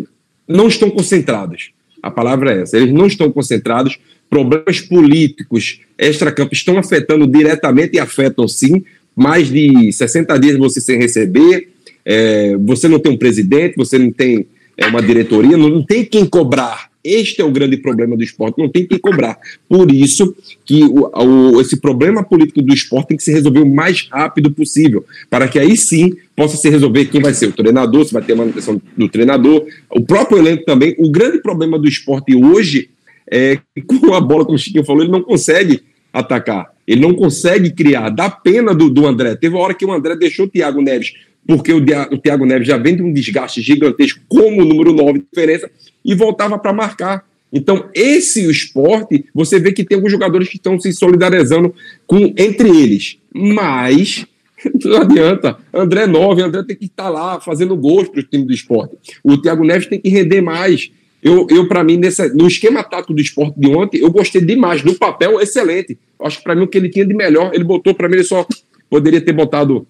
[0.49, 1.71] não estão concentrados.
[2.03, 2.77] A palavra é essa.
[2.77, 3.99] Eles não estão concentrados.
[4.29, 8.83] Problemas políticos extra-campo estão afetando diretamente e afetam sim.
[9.15, 11.69] Mais de 60 dias você sem receber,
[12.05, 14.47] é, você não tem um presidente, você não tem
[14.81, 18.69] é, uma diretoria, não, tem quem cobrar Este é o grande problema do esporte, não
[18.69, 19.39] tem que cobrar.
[19.69, 23.67] Por isso que o, o, esse problema político do esporte tem que se resolver o
[23.67, 28.07] mais rápido possível, para que aí sim possa se resolver quem vai ser o treinador,
[28.07, 30.95] se vai ter manutenção do treinador, o próprio elenco também.
[30.99, 32.89] O grande problema do esporte hoje
[33.31, 37.15] é que com a bola, como o Chiquinho falou, ele não consegue atacar, ele não
[37.15, 38.09] consegue criar.
[38.09, 39.37] Dá pena do, do André.
[39.37, 41.13] Teve uma hora que o André deixou o Thiago Neves
[41.47, 45.25] porque o, o Thiago Neves já vem de um desgaste gigantesco como número 9 de
[45.31, 45.71] diferença
[46.05, 47.25] e voltava para marcar.
[47.53, 51.75] Então, esse o esporte, você vê que tem alguns jogadores que estão se solidarizando
[52.07, 53.19] com entre eles.
[53.35, 54.25] Mas
[54.85, 55.59] não adianta.
[55.73, 58.95] André 9, André tem que estar tá lá fazendo gols para o time do esporte.
[59.25, 60.91] O Thiago Neves tem que render mais.
[61.23, 64.83] Eu, eu para mim, nessa, no esquema tático do esporte de ontem, eu gostei demais.
[64.83, 65.99] No papel, excelente.
[66.23, 68.25] Acho que para mim o que ele tinha de melhor, ele botou para mim, ele
[68.25, 68.47] só
[68.89, 69.87] poderia ter botado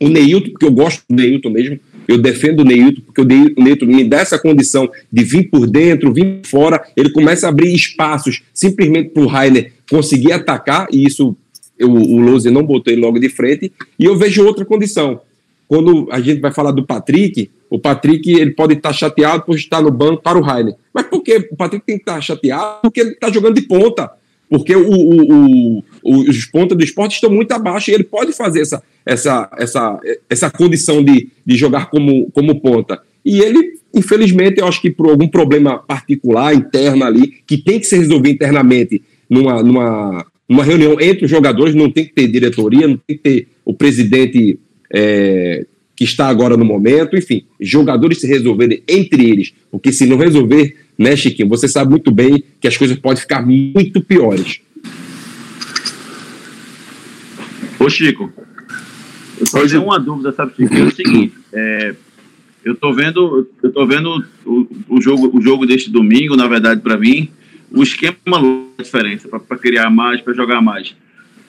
[0.00, 3.86] o Neilton, porque eu gosto do Neilton mesmo, eu defendo o Neilton, porque o Neilton
[3.86, 8.42] me dá essa condição de vir por dentro, vir fora, ele começa a abrir espaços
[8.52, 11.36] simplesmente para o Rainer conseguir atacar, e isso
[11.78, 15.20] eu, o Lose não botou ele logo de frente, e eu vejo outra condição.
[15.68, 19.82] Quando a gente vai falar do Patrick, o Patrick ele pode estar chateado por estar
[19.82, 20.76] no banco para o Rainer.
[20.94, 22.78] Mas por que o Patrick tem que estar chateado?
[22.82, 24.12] Porque ele está jogando de ponta.
[24.48, 28.60] Porque o, o, o, os pontas do esporte estão muito abaixo e ele pode fazer
[28.60, 33.00] essa, essa, essa, essa condição de, de jogar como, como ponta.
[33.24, 37.86] E ele, infelizmente, eu acho que por algum problema particular, interno ali, que tem que
[37.86, 42.86] ser resolvido internamente numa, numa, numa reunião entre os jogadores, não tem que ter diretoria,
[42.86, 44.58] não tem que ter o presidente
[44.94, 45.66] é,
[45.96, 50.76] que está agora no momento, enfim, jogadores se resolverem entre eles, porque se não resolver,
[50.96, 54.60] né, Chiquinho, você sabe muito bem que as coisas podem ficar muito piores.
[57.78, 58.32] Ô Chico,
[59.38, 60.74] eu só tenho uma dúvida, sabe, Chico?
[60.74, 61.94] É o seguinte, é,
[62.64, 66.80] eu tô vendo, eu tô vendo o, o, jogo, o jogo deste domingo, na verdade,
[66.80, 67.30] para mim,
[67.70, 68.16] o esquema
[68.78, 70.96] é diferença para criar mais, para jogar mais.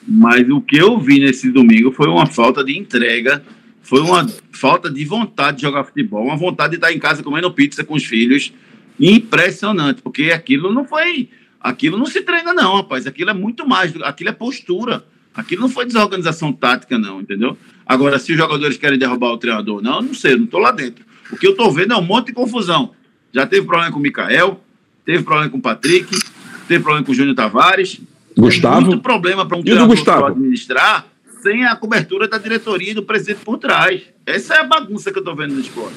[0.06, 3.42] Mas o que eu vi nesse domingo foi uma falta de entrega,
[3.82, 7.50] foi uma falta de vontade de jogar futebol, uma vontade de estar em casa comendo
[7.50, 8.52] pizza com os filhos,
[9.00, 13.94] impressionante, porque aquilo não foi, aquilo não se treina não, rapaz, aquilo é muito mais,
[14.02, 15.04] aquilo é postura.
[15.38, 17.56] Aquilo não foi desorganização tática, não, entendeu?
[17.86, 21.04] Agora, se os jogadores querem derrubar o treinador, não, não sei, não estou lá dentro.
[21.30, 22.90] O que eu estou vendo é um monte de confusão.
[23.32, 24.60] Já teve problema com o Mikael,
[25.04, 26.10] teve problema com o Patrick,
[26.66, 28.00] teve problema com o Júnior Tavares.
[28.36, 28.78] Gustavo.
[28.78, 31.06] Tem muito problema para um treinador administrar
[31.40, 34.02] sem a cobertura da diretoria e do presidente por trás.
[34.26, 35.94] Essa é a bagunça que eu estou vendo no esporte.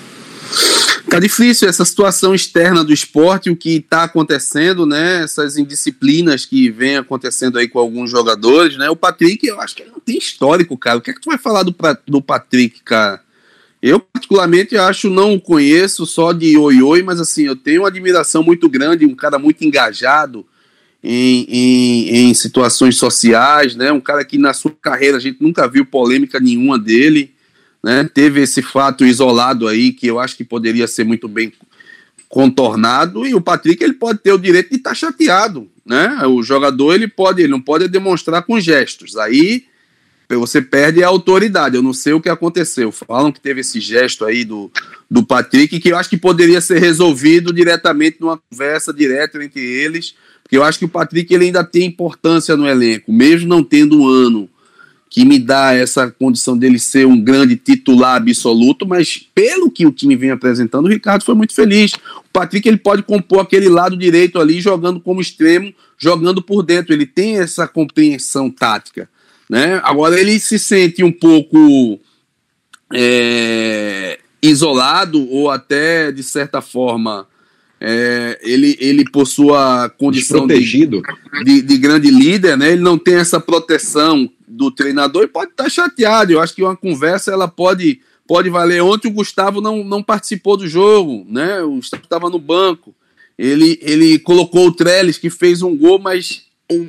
[1.09, 5.23] Tá difícil essa situação externa do esporte, o que está acontecendo, né?
[5.23, 8.89] Essas indisciplinas que vem acontecendo aí com alguns jogadores, né?
[8.89, 10.97] O Patrick, eu acho que ele não tem histórico, cara.
[10.97, 11.75] O que é que tu vai falar do,
[12.07, 13.21] do Patrick, cara?
[13.81, 18.43] Eu, particularmente, acho, não o conheço só de oi-oi, mas assim, eu tenho uma admiração
[18.43, 20.45] muito grande, um cara muito engajado
[21.03, 23.91] em, em, em situações sociais, né?
[23.91, 27.33] Um cara que na sua carreira a gente nunca viu polêmica nenhuma dele
[27.83, 28.09] né?
[28.13, 31.51] Teve esse fato isolado aí que eu acho que poderia ser muito bem
[32.29, 36.25] contornado e o Patrick ele pode ter o direito de estar tá chateado, né?
[36.27, 39.17] O jogador ele pode, ele não pode demonstrar com gestos.
[39.17, 39.65] Aí
[40.29, 41.75] você perde a autoridade.
[41.75, 42.91] Eu não sei o que aconteceu.
[42.91, 44.71] Falam que teve esse gesto aí do,
[45.09, 50.15] do Patrick que eu acho que poderia ser resolvido diretamente numa conversa direta entre eles,
[50.41, 53.99] porque eu acho que o Patrick ele ainda tem importância no elenco, mesmo não tendo
[53.99, 54.49] um ano
[55.11, 59.91] que me dá essa condição dele ser um grande titular absoluto, mas pelo que o
[59.91, 61.91] time vem apresentando, o Ricardo foi muito feliz.
[61.91, 66.93] O Patrick ele pode compor aquele lado direito ali, jogando como extremo, jogando por dentro.
[66.93, 69.09] Ele tem essa compreensão tática.
[69.49, 69.81] Né?
[69.83, 71.99] Agora ele se sente um pouco
[72.93, 77.27] é, isolado ou até, de certa forma,
[77.81, 80.57] é, ele, ele por sua condição de,
[81.43, 82.71] de, de, grande líder, né?
[82.71, 86.31] ele não tem essa proteção do treinador e pode estar chateado.
[86.31, 88.83] Eu acho que uma conversa ela pode, pode valer.
[88.83, 91.61] Ontem o Gustavo não, não participou do jogo, né?
[91.63, 92.93] O Gustavo estava no banco.
[93.37, 96.43] Ele, ele colocou o Trellis, que fez um gol, mas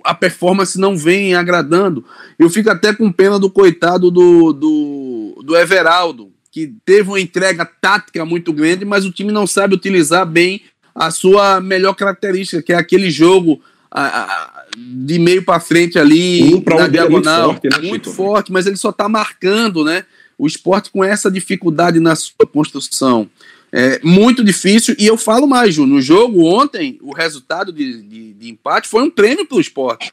[0.05, 2.05] a performance não vem agradando.
[2.39, 7.65] Eu fico até com pena do coitado do, do, do Everaldo, que teve uma entrega
[7.65, 10.61] tática muito grande, mas o time não sabe utilizar bem
[10.95, 16.63] a sua melhor característica, que é aquele jogo a, de meio para frente ali um
[16.65, 17.53] na diagonal.
[17.53, 20.05] Muito, forte, né, muito forte, mas ele só está marcando, né?
[20.39, 23.29] O esporte com essa dificuldade na sua construção.
[23.71, 28.33] É muito difícil, e eu falo mais, Ju, no jogo ontem, o resultado de, de,
[28.35, 30.13] de empate foi um prêmio para o esporte,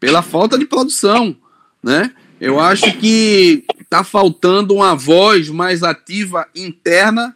[0.00, 1.36] pela falta de produção,
[1.82, 2.12] né?
[2.40, 7.34] Eu acho que está faltando uma voz mais ativa interna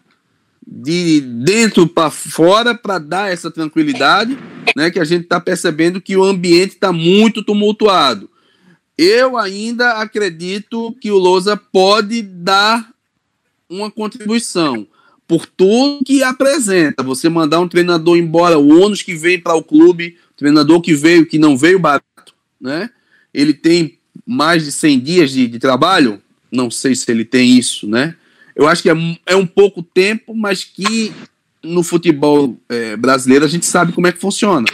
[0.67, 4.39] de dentro para fora para dar essa tranquilidade,
[4.77, 4.91] né?
[4.91, 8.31] Que a gente está percebendo que o ambiente está muito tumultuado.
[8.97, 12.91] Eu ainda acredito que o Lousa pode dar
[13.69, 14.87] uma contribuição
[15.27, 17.03] por tudo que apresenta.
[17.03, 21.25] Você mandar um treinador embora, o ônus que vem para o clube, treinador que veio,
[21.25, 22.91] que não veio barato, né?
[23.33, 27.87] Ele tem mais de 100 dias de, de trabalho, não sei se ele tem isso,
[27.87, 28.17] né?
[28.57, 28.95] Eu acho que é,
[29.25, 31.13] é um pouco tempo, mas que
[31.63, 34.67] no futebol é, brasileiro a gente sabe como é que funciona.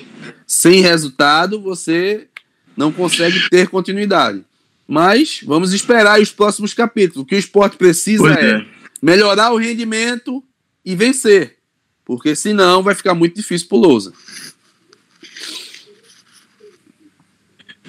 [0.46, 2.28] Sem resultado, você
[2.76, 4.44] não consegue ter continuidade.
[4.86, 7.22] Mas vamos esperar os próximos capítulos.
[7.22, 8.66] O que o esporte precisa é, é
[9.02, 10.42] melhorar o rendimento
[10.84, 11.56] e vencer.
[12.04, 14.12] Porque senão vai ficar muito difícil para o Lousa.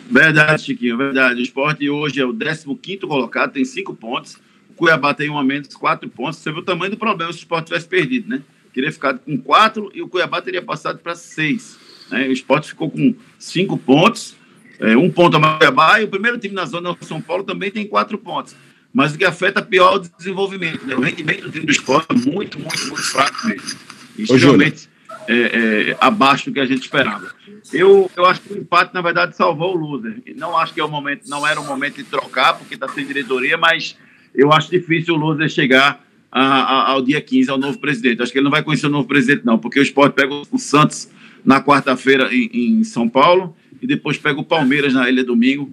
[0.10, 1.40] Verdade, Chiquinho, verdade.
[1.40, 4.38] O esporte hoje é o 15 colocado, tem cinco pontos.
[4.70, 6.40] O Cuiabá tem um a menos, quatro pontos.
[6.40, 8.42] Você viu o tamanho do problema se o esporte tivesse perdido, né?
[8.78, 11.80] Teria ficado com quatro e o Cuiabá teria passado para seis.
[12.12, 12.28] Né?
[12.28, 14.36] O esporte ficou com cinco pontos,
[14.80, 17.20] é, um ponto a mais o Cuiabá, e o primeiro time na zona do São
[17.20, 18.56] Paulo também tem quatro pontos.
[18.94, 20.86] Mas o que afeta pior é o desenvolvimento.
[20.86, 20.96] Né?
[20.96, 23.80] O rendimento do time do esporte é muito, muito, muito fraco mesmo.
[24.16, 24.88] Extremamente
[25.28, 27.32] é, é, abaixo do que a gente esperava.
[27.74, 30.22] Eu, eu acho que o empate, na verdade, salvou o loser.
[30.36, 33.08] Não acho que é o momento, não era o momento de trocar, porque está sem
[33.08, 33.98] diretoria, mas
[34.36, 38.22] eu acho difícil o loser chegar a, a, ao dia 15, ao novo presidente.
[38.22, 40.58] Acho que ele não vai conhecer o novo presidente, não, porque o esporte pega o
[40.58, 41.10] Santos
[41.44, 45.72] na quarta-feira em, em, São Paulo e depois pega o Palmeiras na Ilha Domingo.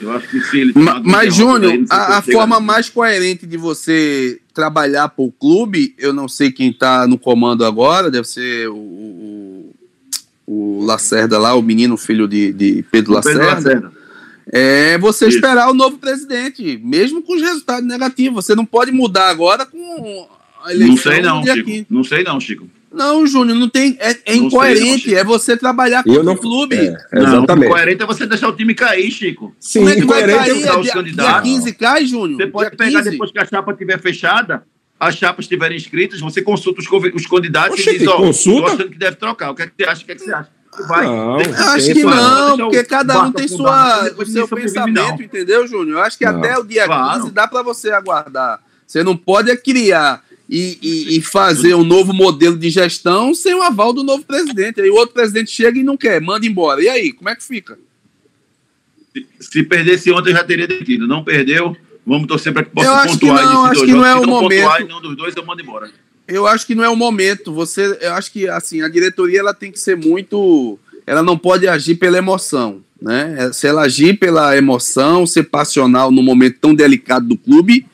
[0.00, 0.72] Eu acho que se ele.
[0.74, 6.12] Mas, mas Júnior, a, a forma mais coerente de você trabalhar para o clube, eu
[6.12, 9.74] não sei quem está no comando agora, deve ser o,
[10.46, 13.92] o Lacerda lá, o menino filho de, de Pedro, Lacerda, Pedro Lacerda.
[14.52, 15.36] É você Isso.
[15.36, 18.44] esperar o novo presidente, mesmo com os resultados negativos.
[18.44, 20.28] Você não pode mudar agora com
[20.64, 20.94] a eleição.
[20.94, 21.58] Não sei não, Chico.
[21.58, 21.86] Aqui.
[21.90, 22.70] Não sei não, Chico.
[22.92, 23.96] Não, Júnior, não tem.
[24.00, 25.10] É, é incoerente.
[25.10, 26.76] Não, é você trabalhar com o clube.
[26.76, 27.46] É, exatamente.
[27.46, 29.54] Não, incoerente é você deixar o time cair, Chico.
[29.60, 30.62] Sim, Como é que vai cair?
[30.62, 32.40] É, dia, dia 15 cai, Júnior.
[32.40, 33.10] Você pode pegar 15.
[33.10, 34.62] depois que a chapa estiver fechada,
[34.98, 38.72] as chapas estiverem inscritas, você consulta os, os candidatos Oxe, e diz, ó, consulta?
[38.72, 39.50] achando que deve trocar.
[39.50, 40.02] O que, é que você acha?
[40.02, 40.55] O que, é que você acha?
[40.86, 41.06] Vai.
[41.06, 45.98] Não, acho que não, porque cada um tem sua, o seu pensamento, entendeu, Júnior?
[45.98, 46.38] Eu acho que não.
[46.38, 47.22] até o dia claro.
[47.22, 48.60] 15 dá para você aguardar.
[48.86, 53.62] Você não pode criar e, e, e, fazer um novo modelo de gestão sem o
[53.62, 54.80] aval do novo presidente.
[54.80, 56.82] Aí o outro presidente chega e não quer, manda embora.
[56.82, 57.78] E aí, como é que fica?
[59.12, 61.08] Se, se perdesse ontem, já teria detido.
[61.08, 63.38] Não perdeu, Vamos torcer para que possa eu pontuar.
[63.38, 64.62] Que não, acho que não é o não momento.
[64.62, 65.90] Pontuar nenhum dos dois, eu mando embora.
[66.28, 67.52] Eu acho que não é o momento.
[67.52, 71.68] Você, eu acho que assim a diretoria ela tem que ser muito, ela não pode
[71.68, 73.50] agir pela emoção, né?
[73.52, 77.86] Se ela agir pela emoção, ser passional no momento tão delicado do clube,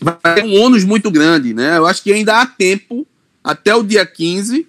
[0.00, 1.76] vai ter um ônus muito grande, né?
[1.76, 3.06] Eu acho que ainda há tempo
[3.42, 4.66] até o dia 15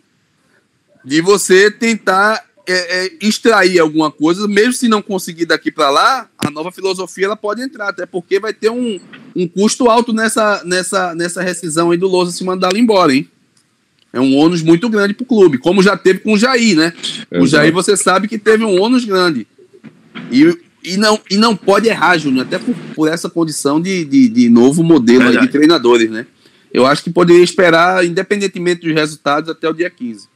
[1.05, 6.27] de você tentar é, é, extrair alguma coisa, mesmo se não conseguir daqui para lá,
[6.37, 8.99] a nova filosofia ela pode entrar, até porque vai ter um,
[9.37, 13.29] um custo alto nessa, nessa, nessa rescisão aí do Lousa se mandar embora, hein?
[14.11, 16.93] É um ônus muito grande para o clube, como já teve com o Jair, né?
[16.97, 17.43] Exato.
[17.43, 19.45] O Jair você sabe que teve um ônus grande.
[20.31, 24.27] E, e, não, e não pode errar, Júnior, até por, por essa condição de, de,
[24.27, 26.25] de novo modelo de treinadores, né?
[26.73, 30.27] Eu acho que poderia esperar, independentemente dos resultados, até o dia 15.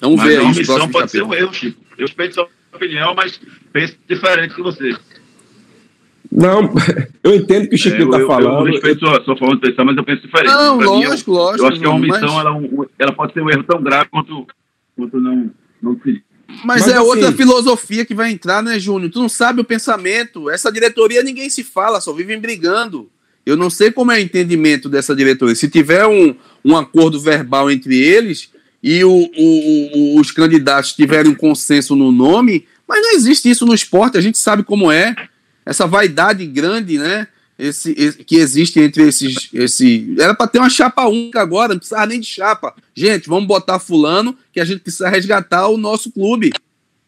[0.00, 1.80] Vamos mas ver a omissão pode ser um erro, Chico.
[1.98, 3.40] Eu respeito sua opinião, mas
[3.72, 4.96] penso diferente que você.
[6.30, 6.72] Não,
[7.24, 8.66] eu entendo que o Chico está é, falando.
[8.66, 10.52] Eu respeito sua, sua forma de pensar, mas eu penso diferente.
[10.52, 11.64] Não, pra lógico, mim, eu, lógico.
[11.64, 12.46] Eu acho que a omissão mas...
[12.46, 14.46] ela, ela pode ser um erro tão grave quanto,
[14.96, 15.50] quanto não,
[15.82, 16.22] não se.
[16.64, 19.10] Mas, mas é assim, outra filosofia que vai entrar, né, Júnior?
[19.10, 20.50] Tu não sabe o pensamento.
[20.50, 23.08] Essa diretoria ninguém se fala, só vivem brigando.
[23.44, 25.54] Eu não sei como é o entendimento dessa diretoria.
[25.54, 28.50] Se tiver um, um acordo verbal entre eles,
[28.82, 33.74] e o, o, os candidatos tiverem um consenso no nome, mas não existe isso no
[33.74, 35.14] esporte, a gente sabe como é.
[35.64, 37.28] Essa vaidade grande, né?
[37.58, 39.50] Esse, esse que existe entre esses.
[39.52, 42.74] Esse, era para ter uma chapa única agora, não precisava nem de chapa.
[42.94, 46.52] Gente, vamos botar fulano que a gente precisa resgatar o nosso clube.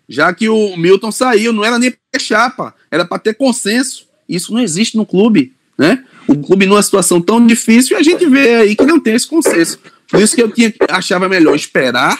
[0.08, 4.06] Já que o Milton saiu, não era nem para ter chapa, era para ter consenso.
[4.28, 6.04] Isso não existe no clube, né?
[6.28, 9.26] O clube numa situação tão difícil e a gente vê aí que não tem esse
[9.26, 9.78] consenso.
[10.08, 12.18] Por isso que eu tinha, achava melhor esperar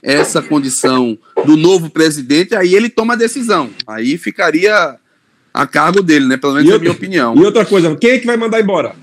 [0.00, 3.70] essa condição do novo presidente, aí ele toma a decisão.
[3.86, 4.96] Aí ficaria
[5.54, 6.36] a cargo dele, né?
[6.36, 7.36] Pelo menos é a minha opinião.
[7.36, 8.96] E outra coisa, quem é que vai mandar embora?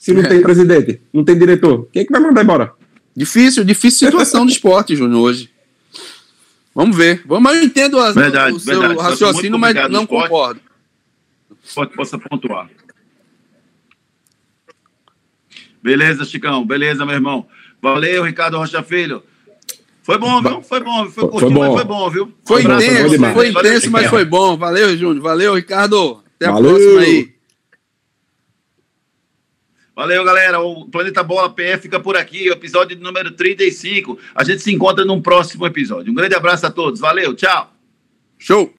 [0.00, 0.28] Se não é.
[0.28, 2.72] tem presidente, não tem diretor, quem é que vai mandar embora?
[3.16, 5.50] Difícil, difícil situação do esporte, Júnior, hoje.
[6.72, 7.22] Vamos ver.
[7.26, 9.00] Vamos, eu entendo a, verdade, o seu verdade.
[9.00, 10.60] raciocínio, mas não concordo.
[11.74, 12.70] Pode, possa pontuar.
[15.82, 16.64] Beleza, Chicão.
[16.64, 17.46] Beleza, meu irmão.
[17.82, 19.22] Valeu, Ricardo Rocha Filho.
[20.08, 20.62] Foi bom, viu?
[20.62, 21.10] Foi bom.
[21.10, 21.60] Foi curtinho, bom.
[21.60, 22.32] mas foi bom, viu?
[22.42, 24.56] Foi Um intenso, foi Valeu, intenso, mas foi bom.
[24.56, 25.22] Valeu, Júnior.
[25.22, 26.22] Valeu, Ricardo.
[26.36, 26.70] Até a Valeu.
[26.70, 27.34] próxima aí.
[29.94, 30.60] Valeu, galera.
[30.60, 34.18] O Planeta Bola PF fica por aqui, o episódio número 35.
[34.34, 36.10] A gente se encontra num próximo episódio.
[36.10, 37.00] Um grande abraço a todos.
[37.00, 37.70] Valeu, tchau.
[38.38, 38.72] Show.